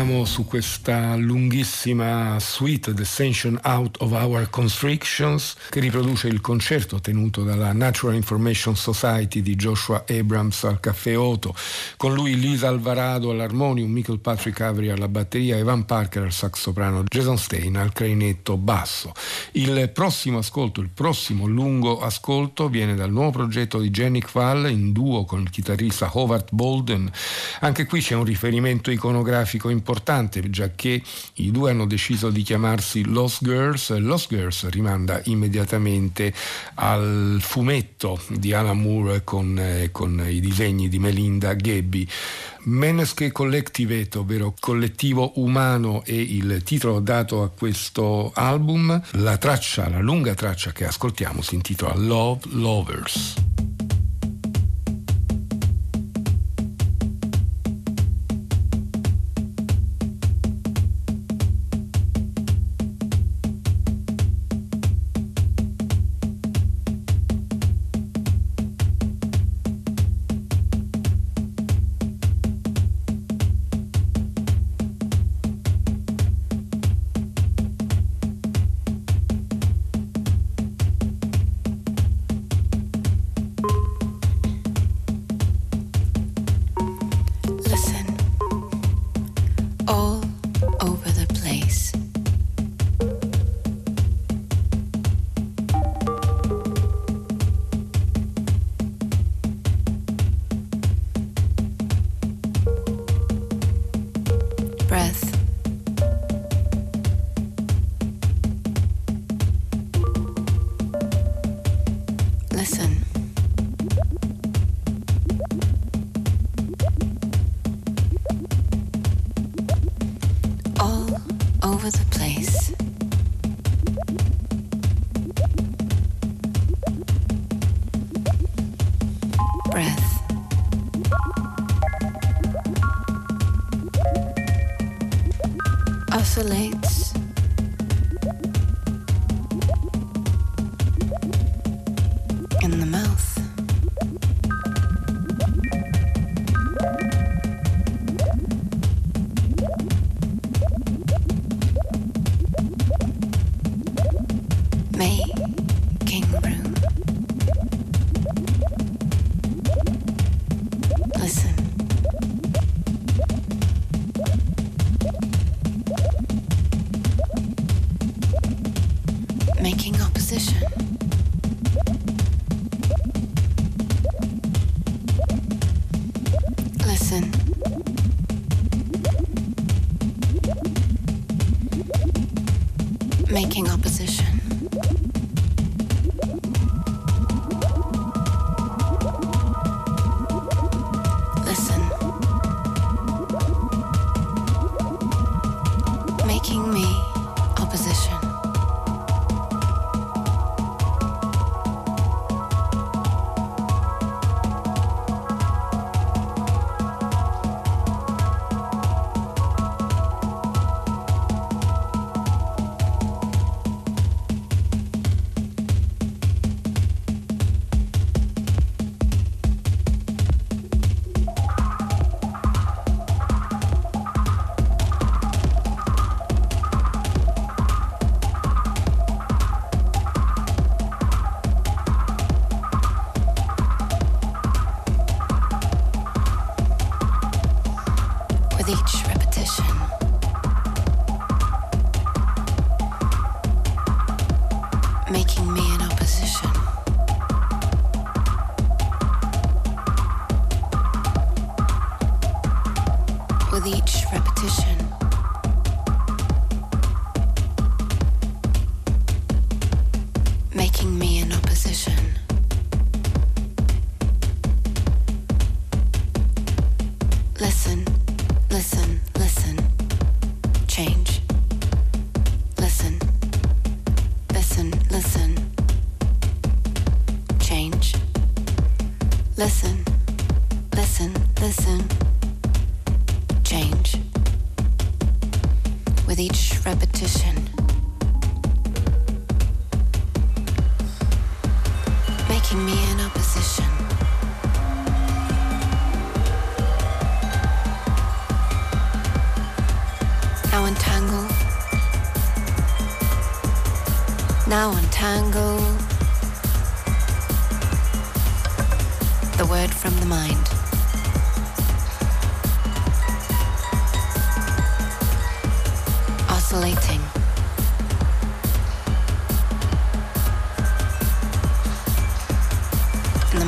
amo. 0.00 0.21
Su 0.24 0.44
questa 0.44 1.16
lunghissima 1.16 2.38
suite 2.40 2.94
The 2.94 3.02
Ascension 3.02 3.58
Out 3.62 4.00
of 4.00 4.12
Our 4.12 4.48
Constrictions 4.50 5.54
che 5.70 5.80
riproduce 5.80 6.28
il 6.28 6.40
concerto 6.40 7.00
tenuto 7.00 7.42
dalla 7.42 7.72
Natural 7.72 8.14
Information 8.14 8.76
Society 8.76 9.42
di 9.42 9.56
Joshua 9.56 10.04
Abrams 10.08 10.64
al 10.64 10.80
Caffè 10.80 11.16
Oto, 11.16 11.54
con 11.96 12.14
lui 12.14 12.38
Lisa 12.38 12.68
Alvarado 12.68 13.30
all'armonium, 13.30 13.90
Michael 13.90 14.20
Patrick 14.20 14.60
Avery 14.60 14.88
alla 14.88 15.08
batteria, 15.08 15.56
Evan 15.56 15.84
Parker 15.84 16.22
al 16.22 16.32
sax 16.32 16.60
soprano, 16.60 17.02
Jason 17.04 17.38
Stein 17.38 17.76
al 17.76 17.92
clarinetto 17.92 18.56
basso. 18.56 19.12
Il 19.52 19.90
prossimo 19.92 20.38
ascolto, 20.38 20.80
il 20.80 20.90
prossimo 20.92 21.46
lungo 21.46 22.00
ascolto 22.00 22.68
viene 22.68 22.94
dal 22.94 23.10
nuovo 23.10 23.30
progetto 23.30 23.78
di 23.78 23.90
Jenny 23.90 24.22
Val 24.32 24.70
in 24.70 24.92
duo 24.92 25.24
con 25.24 25.40
il 25.40 25.50
chitarrista 25.50 26.10
Howard 26.12 26.48
Bolden. 26.50 27.10
Anche 27.60 27.84
qui 27.86 28.00
c'è 28.00 28.14
un 28.14 28.24
riferimento 28.24 28.90
iconografico 28.90 29.68
importante, 29.68 30.10
già 30.50 30.70
che 30.74 31.02
i 31.34 31.50
due 31.50 31.70
hanno 31.70 31.86
deciso 31.86 32.30
di 32.30 32.42
chiamarsi 32.42 33.04
Lost 33.04 33.44
Girls. 33.44 33.96
Lost 33.98 34.28
Girls 34.28 34.68
rimanda 34.68 35.20
immediatamente 35.24 36.32
al 36.74 37.38
fumetto 37.40 38.20
di 38.28 38.52
Alan 38.52 38.80
Moore 38.80 39.24
con, 39.24 39.58
eh, 39.58 39.90
con 39.90 40.24
i 40.28 40.40
disegni 40.40 40.88
di 40.88 40.98
Melinda 40.98 41.54
Gabby. 41.54 42.06
Menesche 42.64 43.32
Collectivate, 43.32 44.18
ovvero 44.18 44.54
collettivo 44.58 45.32
umano, 45.36 46.04
è 46.04 46.12
il 46.12 46.62
titolo 46.64 47.00
dato 47.00 47.42
a 47.42 47.48
questo 47.50 48.30
album. 48.34 49.00
La 49.12 49.36
traccia, 49.36 49.88
la 49.88 50.00
lunga 50.00 50.34
traccia 50.34 50.72
che 50.72 50.86
ascoltiamo 50.86 51.42
si 51.42 51.54
intitola 51.54 51.94
Love 51.96 52.40
Lovers. 52.50 53.34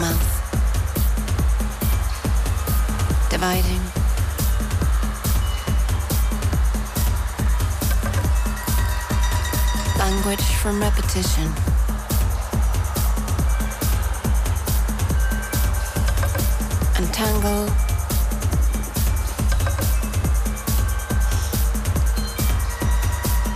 Mouth. 0.05 0.29
Dividing. 3.31 3.81
Language 9.99 10.47
from 10.61 10.81
repetition. 10.81 11.49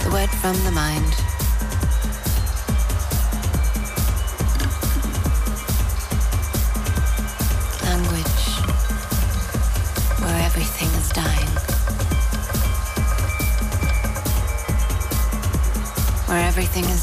The 0.03 0.11
word 0.11 0.31
from 0.31 0.57
the 0.65 0.71
mind. 0.71 1.28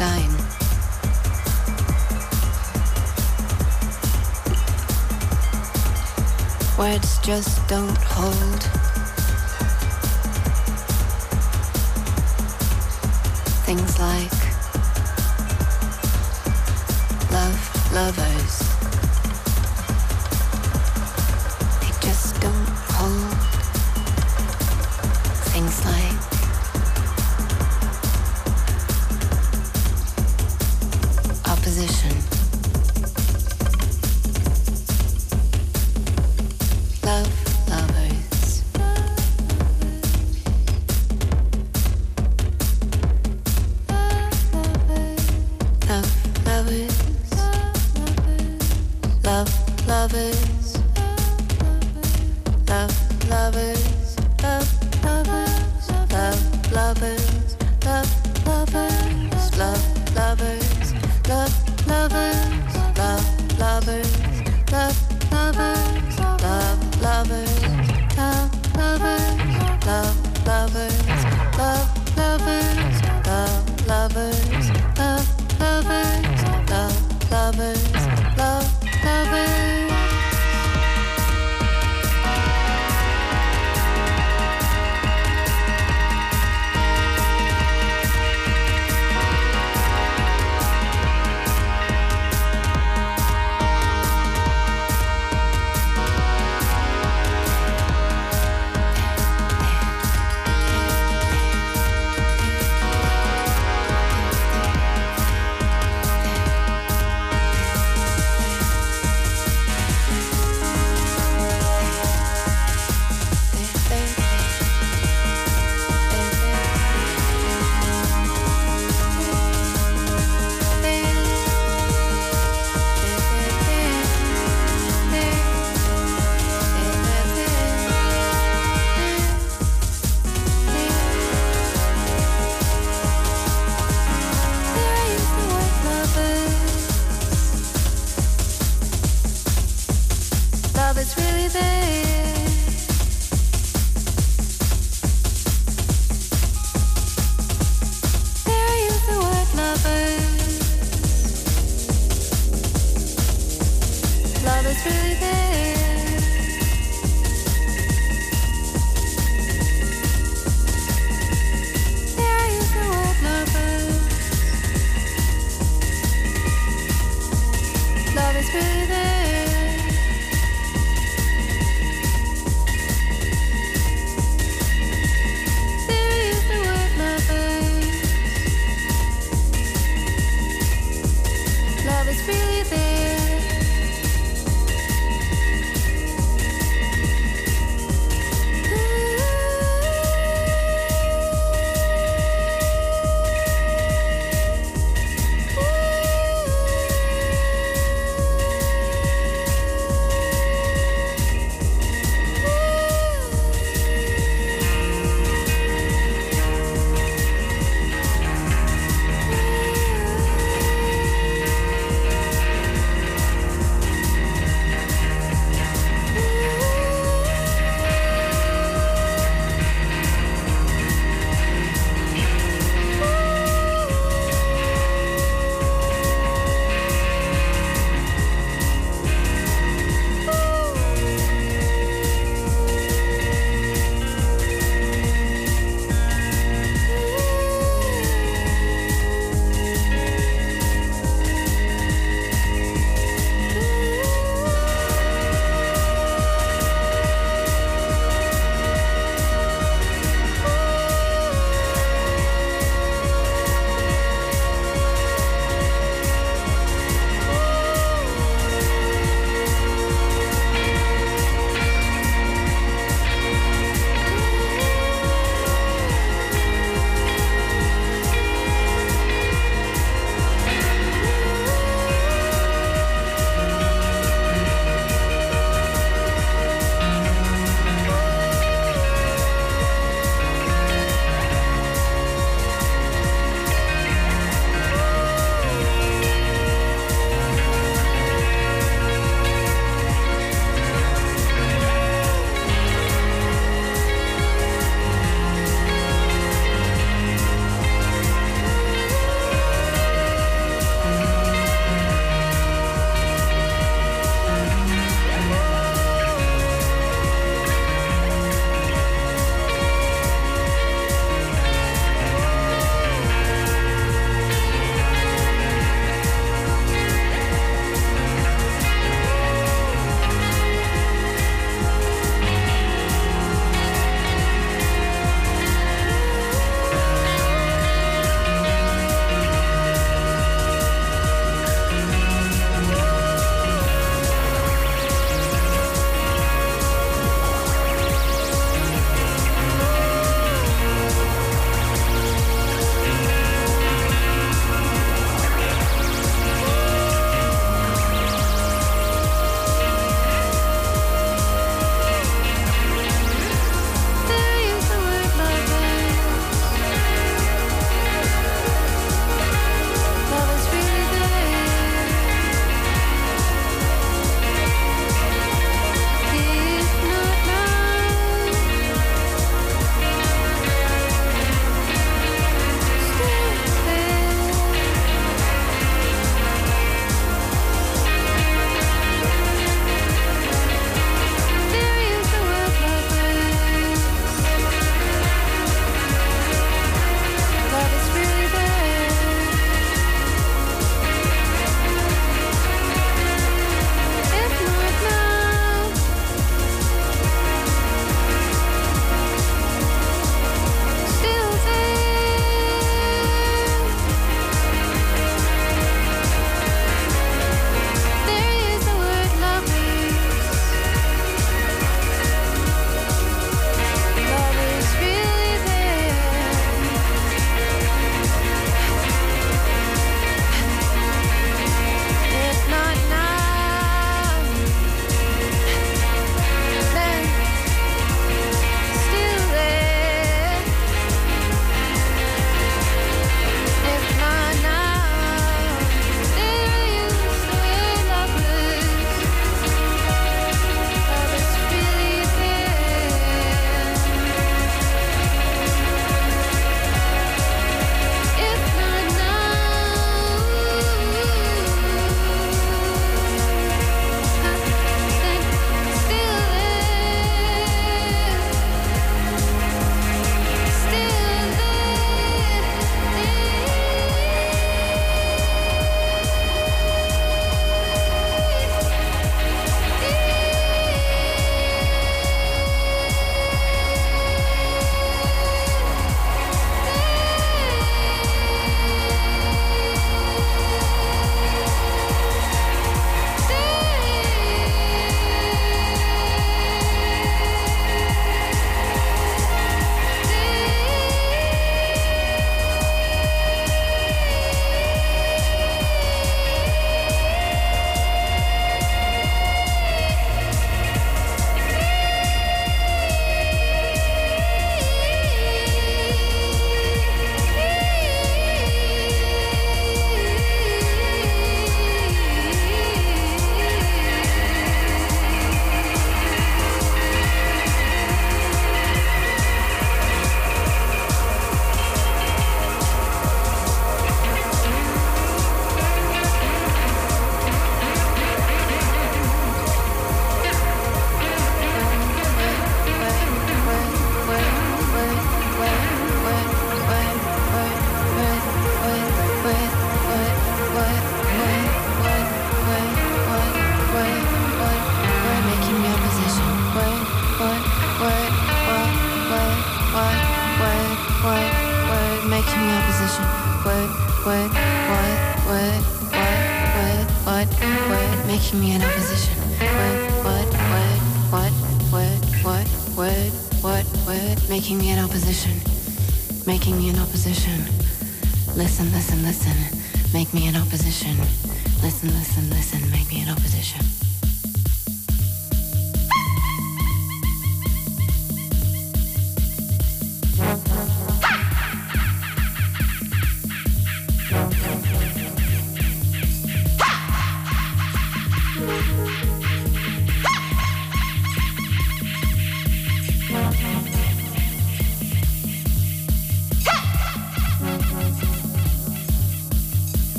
Stein. 0.00 0.30
Words 6.78 7.18
just 7.18 7.68
don't 7.68 7.98
hold. 7.98 8.89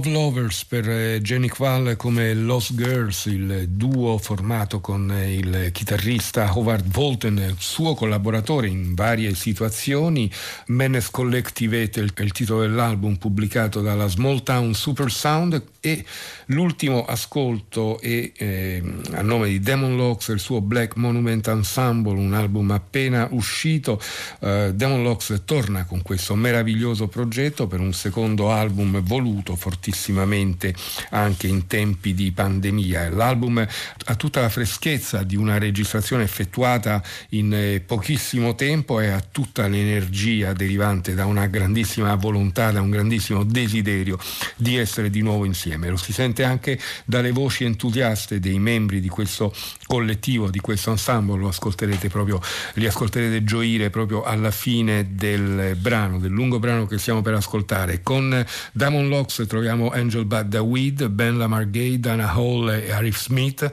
Love 0.00 0.10
Lovers 0.10 0.64
per 0.64 0.88
eh, 0.88 1.20
Jenny 1.20 1.48
Quall 1.48 1.96
come 1.96 2.32
Lost 2.32 2.74
Girls, 2.74 3.26
il 3.26 3.66
duo 3.68 4.16
formato 4.16 4.80
con 4.80 5.10
eh, 5.10 5.34
il 5.34 5.70
chitarrista 5.72 6.50
Howard 6.54 6.86
Volten, 6.90 7.54
suo 7.58 7.94
collaboratore 7.94 8.68
in 8.68 8.94
varie 8.94 9.34
situazioni. 9.34 10.30
Menace 10.66 11.08
Collectivate 11.10 12.00
è 12.00 12.22
il 12.22 12.32
titolo 12.32 12.60
dell'album 12.60 13.16
pubblicato 13.16 13.82
dalla 13.82 14.06
Small 14.06 14.42
Town 14.42 14.72
Super 14.72 15.10
Sound 15.10 15.62
e 15.80 16.04
l'ultimo 16.46 17.04
ascolto 17.06 17.98
è 18.00 18.32
eh, 18.36 18.82
a 19.12 19.22
nome 19.22 19.48
di 19.48 19.60
Demon 19.60 19.96
Locks, 19.96 20.28
il 20.28 20.38
suo 20.38 20.60
Black 20.60 20.96
Monument 20.96 21.46
Ensemble, 21.48 22.18
un 22.18 22.34
album 22.34 22.70
appena 22.70 23.28
uscito. 23.30 24.00
Uh, 24.40 24.72
Demon 24.72 25.02
Locks 25.02 25.42
torna 25.44 25.84
con 25.84 26.02
questo 26.02 26.34
meraviglioso 26.34 27.08
progetto 27.08 27.66
per 27.66 27.80
un 27.80 27.94
secondo 27.94 28.50
album 28.52 29.00
voluto 29.00 29.56
fortissimamente 29.56 30.74
anche 31.10 31.46
in 31.46 31.66
tempi 31.66 32.12
di 32.12 32.30
pandemia. 32.30 33.08
L'album 33.10 33.66
ha 34.04 34.14
tutta 34.16 34.42
la 34.42 34.48
freschezza 34.50 35.22
di 35.22 35.36
una 35.36 35.58
registrazione 35.58 36.24
effettuata 36.24 37.02
in 37.30 37.54
eh, 37.54 37.80
pochissimo 37.80 38.54
tempo 38.54 39.00
e 39.00 39.08
ha 39.08 39.20
tutta 39.20 39.66
l'energia 39.66 40.52
derivante 40.52 41.14
da 41.14 41.24
una 41.24 41.46
grandissima 41.46 42.14
volontà, 42.16 42.70
da 42.70 42.82
un 42.82 42.90
grandissimo 42.90 43.44
desiderio 43.44 44.18
di 44.56 44.76
essere 44.76 45.08
di 45.08 45.22
nuovo 45.22 45.46
insieme 45.46 45.69
insieme. 45.70 45.88
Lo 45.88 45.96
si 45.96 46.12
sente 46.12 46.42
anche 46.42 46.78
dalle 47.04 47.30
voci 47.30 47.64
entusiaste 47.64 48.40
dei 48.40 48.58
membri 48.58 49.00
di 49.00 49.08
questo 49.08 49.54
collettivo, 49.86 50.50
di 50.50 50.60
questo 50.60 50.90
ensemble, 50.90 51.38
lo 51.38 51.48
ascolterete 51.48 52.08
proprio, 52.08 52.40
li 52.74 52.86
ascolterete 52.86 53.44
gioire 53.44 53.90
proprio 53.90 54.22
alla 54.22 54.50
fine 54.50 55.14
del 55.14 55.76
brano, 55.78 56.18
del 56.18 56.32
lungo 56.32 56.58
brano 56.58 56.86
che 56.86 56.98
stiamo 56.98 57.22
per 57.22 57.34
ascoltare. 57.34 58.02
Con 58.02 58.44
Damon 58.72 59.08
Locks 59.08 59.44
troviamo 59.46 59.90
Angel 59.90 60.24
Bad 60.24 60.48
Dawid, 60.48 61.08
Ben 61.08 61.38
Lamar 61.38 61.70
Gay, 61.70 62.00
Dana 62.00 62.32
Hall 62.32 62.68
e 62.68 62.90
Arif 62.90 63.18
Smith 63.18 63.70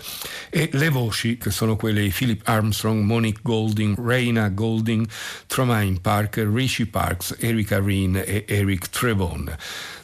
e 0.50 0.70
le 0.74 0.90
voci 0.90 1.38
che 1.38 1.52
sono 1.52 1.76
quelle 1.76 2.02
di 2.02 2.14
Philip 2.16 2.42
Armstrong, 2.46 3.04
Monique 3.04 3.42
Golding, 3.44 3.98
Reina 4.00 4.50
Golding, 4.50 5.08
Tromaine 5.48 6.00
Parker, 6.00 6.48
Richie 6.48 6.86
Parks, 6.86 7.36
Erika 7.40 7.80
Reen 7.80 8.16
e 8.16 8.46
Eric 8.48 8.90
Trevon. 8.90 9.56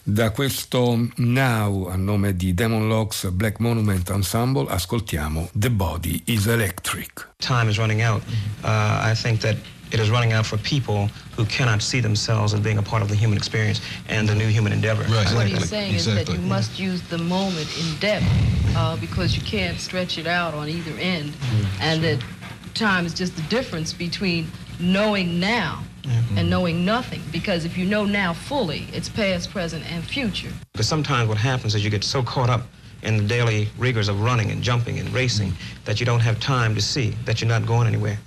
Da 0.06 0.32
questo 0.32 1.12
Now 1.16 1.88
a 1.88 1.96
nome 1.96 2.36
di 2.36 2.54
Demon 2.54 2.90
Locks 2.90 3.30
Black 3.32 3.60
Monument 3.60 4.10
Ensemble 4.10 4.70
ascoltiamo 4.70 5.50
The 5.58 5.70
Body 5.70 6.22
is 6.26 6.46
Electric. 6.46 7.30
Time 7.38 7.70
is 7.70 7.78
running 7.78 8.02
out. 8.02 8.22
Uh, 8.66 9.00
I 9.02 9.16
think 9.16 9.40
that 9.40 9.56
it 9.92 10.02
is 10.02 10.10
running 10.10 10.34
out 10.34 10.46
for 10.46 10.58
people 10.58 11.10
who 11.38 11.46
cannot 11.46 11.82
see 11.82 12.02
themselves 12.02 12.54
as 12.54 12.60
being 12.60 12.80
a 12.80 12.82
part 12.82 13.02
of 13.02 13.08
the 13.08 13.16
human 13.16 13.38
experience 13.38 13.80
and 14.10 14.28
the 14.28 14.36
new 14.36 14.50
human 14.50 14.74
endeavor. 14.74 15.04
Right. 15.04 15.34
What 15.34 15.48
he's 15.48 15.70
saying 15.70 15.94
exactly. 15.94 16.22
is 16.22 16.28
that 16.28 16.34
you 16.34 16.42
must 16.50 16.78
use 16.78 17.02
the 17.04 17.20
moment 17.20 17.70
in 17.80 17.98
depth 18.00 18.28
uh, 18.76 18.98
because 18.98 19.38
you 19.38 19.42
can't 19.44 19.80
stretch 19.80 20.18
it 20.18 20.28
out 20.28 20.54
on 20.54 20.68
either 20.68 20.92
end, 21.00 21.32
mm, 21.32 21.66
and 21.80 22.02
sure. 22.02 22.18
that 22.18 22.26
time 22.74 23.06
is 23.06 23.14
just 23.14 23.38
the 23.38 23.44
difference 23.44 23.94
between 23.94 24.48
knowing 24.80 25.40
now 25.40 25.84
mm-hmm. 26.04 26.38
and 26.38 26.50
knowing 26.50 26.86
nothing. 26.86 27.22
Because 27.32 27.66
if 27.66 27.78
you 27.78 27.86
know 27.86 28.06
now 28.06 28.34
fully, 28.34 28.88
it's 28.92 29.10
past, 29.10 29.52
present, 29.52 29.90
and 29.92 30.04
future. 30.04 30.52
Because 30.72 30.88
sometimes 30.88 31.30
what 31.30 31.38
happens 31.38 31.76
is 31.76 31.84
you 31.84 31.90
get 31.90 32.04
so 32.04 32.24
caught 32.24 32.50
up 32.50 32.64
in 33.04 33.18
the 33.18 33.24
daily 33.24 33.68
rigors 33.78 34.08
of 34.08 34.22
running 34.22 34.52
and 34.52 34.62
jumping 34.62 35.00
and 35.00 35.10
racing 35.14 35.50
mm-hmm. 35.50 35.84
that 35.86 36.00
you 36.00 36.06
don't 36.06 36.22
have 36.22 36.40
time 36.40 36.74
to 36.76 36.82
see 36.82 37.12
that 37.26 37.42
you're 37.42 37.50
not 37.50 37.66
going 37.66 37.88
anywhere. 37.88 38.18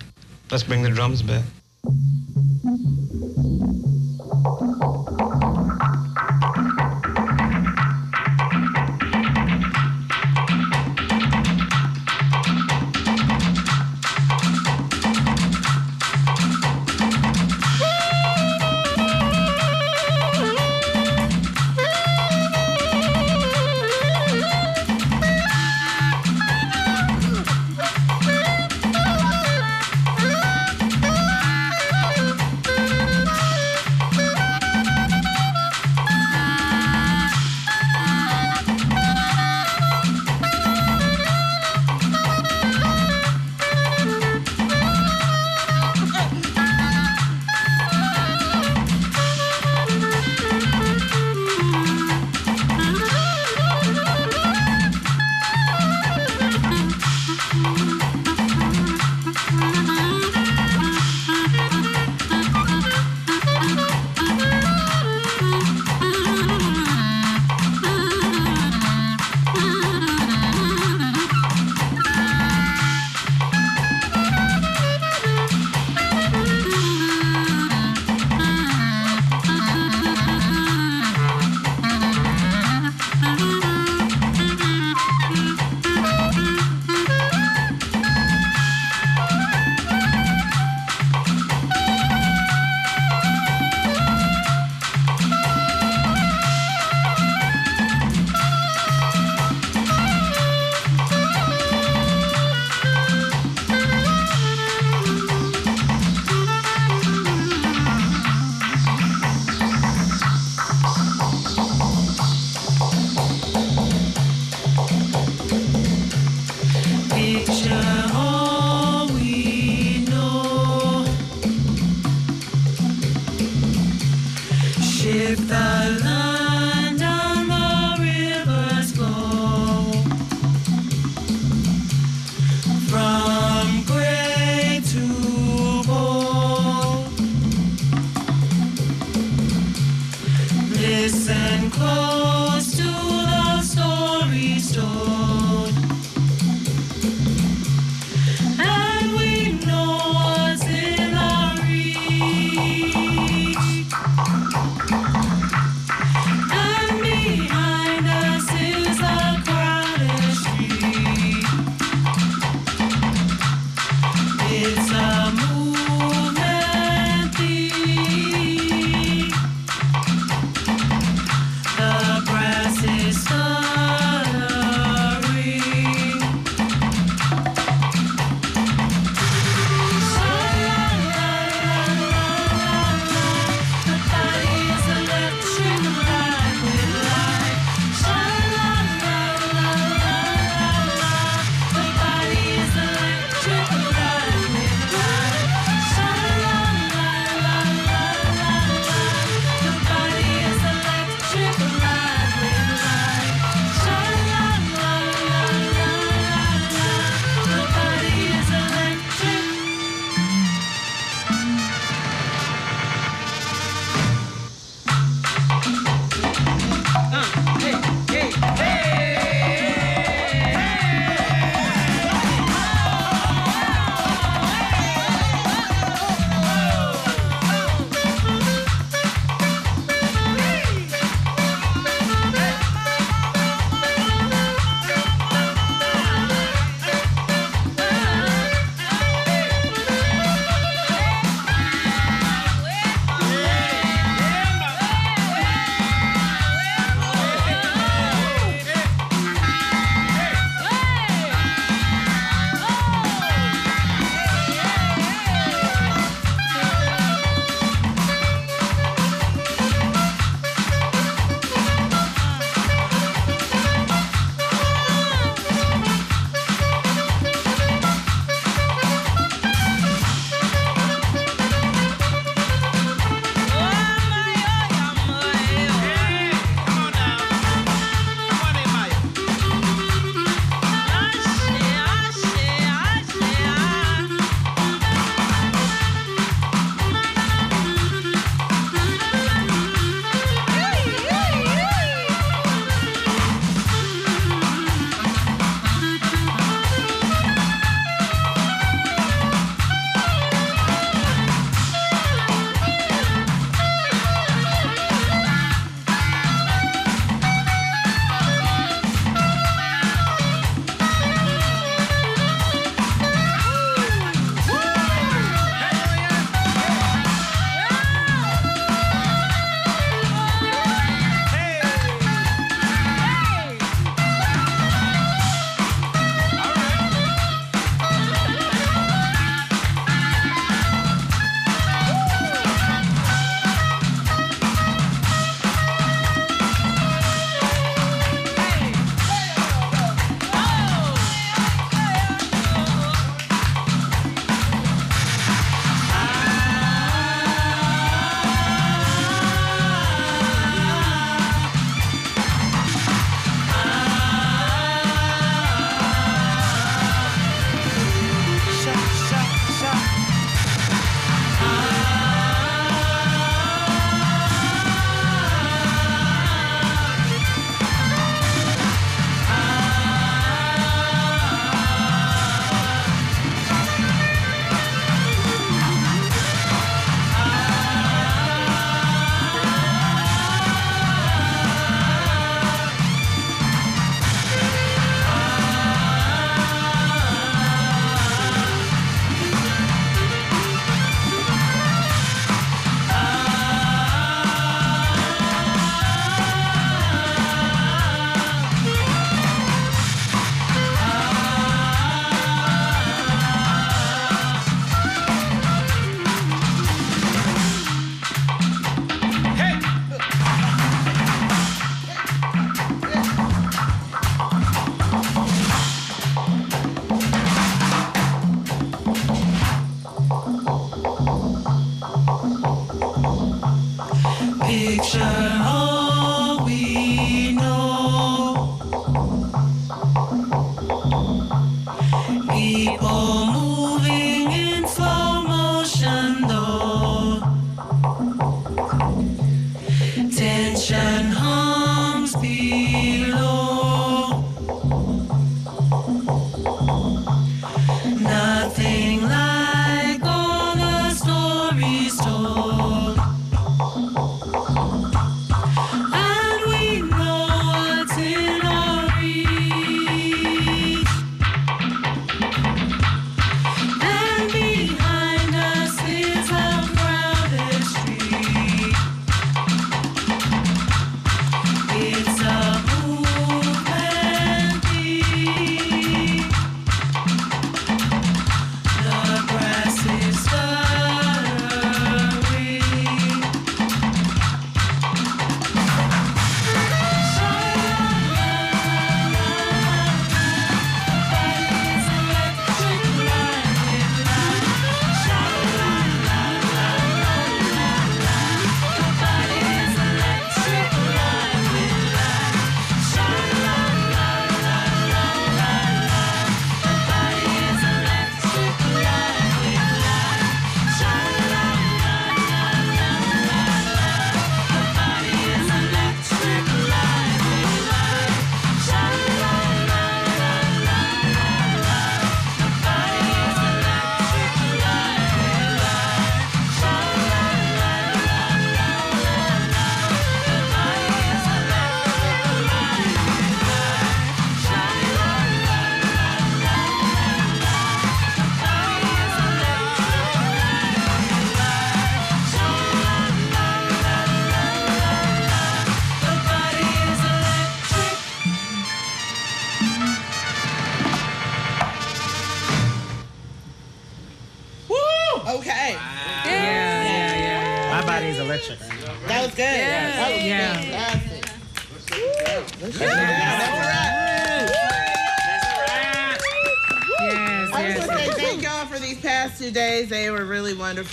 Let's 0.51 0.63
bring 0.63 0.81
the 0.81 0.89
drums 0.89 1.21
back. 1.21 1.43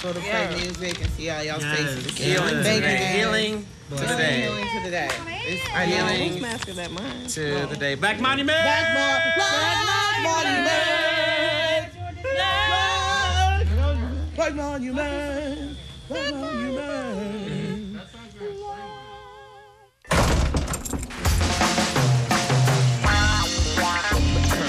Really 0.04 0.20
wonderful 0.20 0.20
to 0.20 0.20
play 0.20 0.46
music 0.64 1.00
and 1.00 1.10
see 1.12 1.26
how 1.26 1.40
y'all's 1.40 1.62
Yes. 1.62 1.78
faces. 1.78 2.06
again. 2.06 2.26
Healing 2.30 2.62
Thank 2.62 2.82
today. 2.82 3.10
you. 3.10 3.18
Healing 3.18 3.66
Just 3.90 4.02
today. 4.02 4.42
Healing 4.42 4.64
to 4.64 4.80
the 4.84 4.90
day. 4.90 5.08
It's- 5.46 5.68
I 5.74 5.86
know. 5.86 5.96
Healing 5.96 6.32
Whose 6.32 6.42
mask 6.42 6.68
is 6.68 6.76
that? 6.76 6.90
Mine. 6.90 7.26
to 7.28 7.66
the 7.70 7.76
day. 7.76 7.94
Black 7.94 8.20
Monument! 8.20 8.62
Black 8.62 8.94
Mo- 8.94 9.20
Black 9.36 9.74
Monument. 10.22 10.84
Black 14.36 14.54
Monument. 14.54 15.76
Black 16.08 16.34
Monument. 16.34 18.00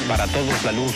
Para 0.07 0.27
todos 0.27 0.63
la 0.63 0.71
luz. 0.71 0.93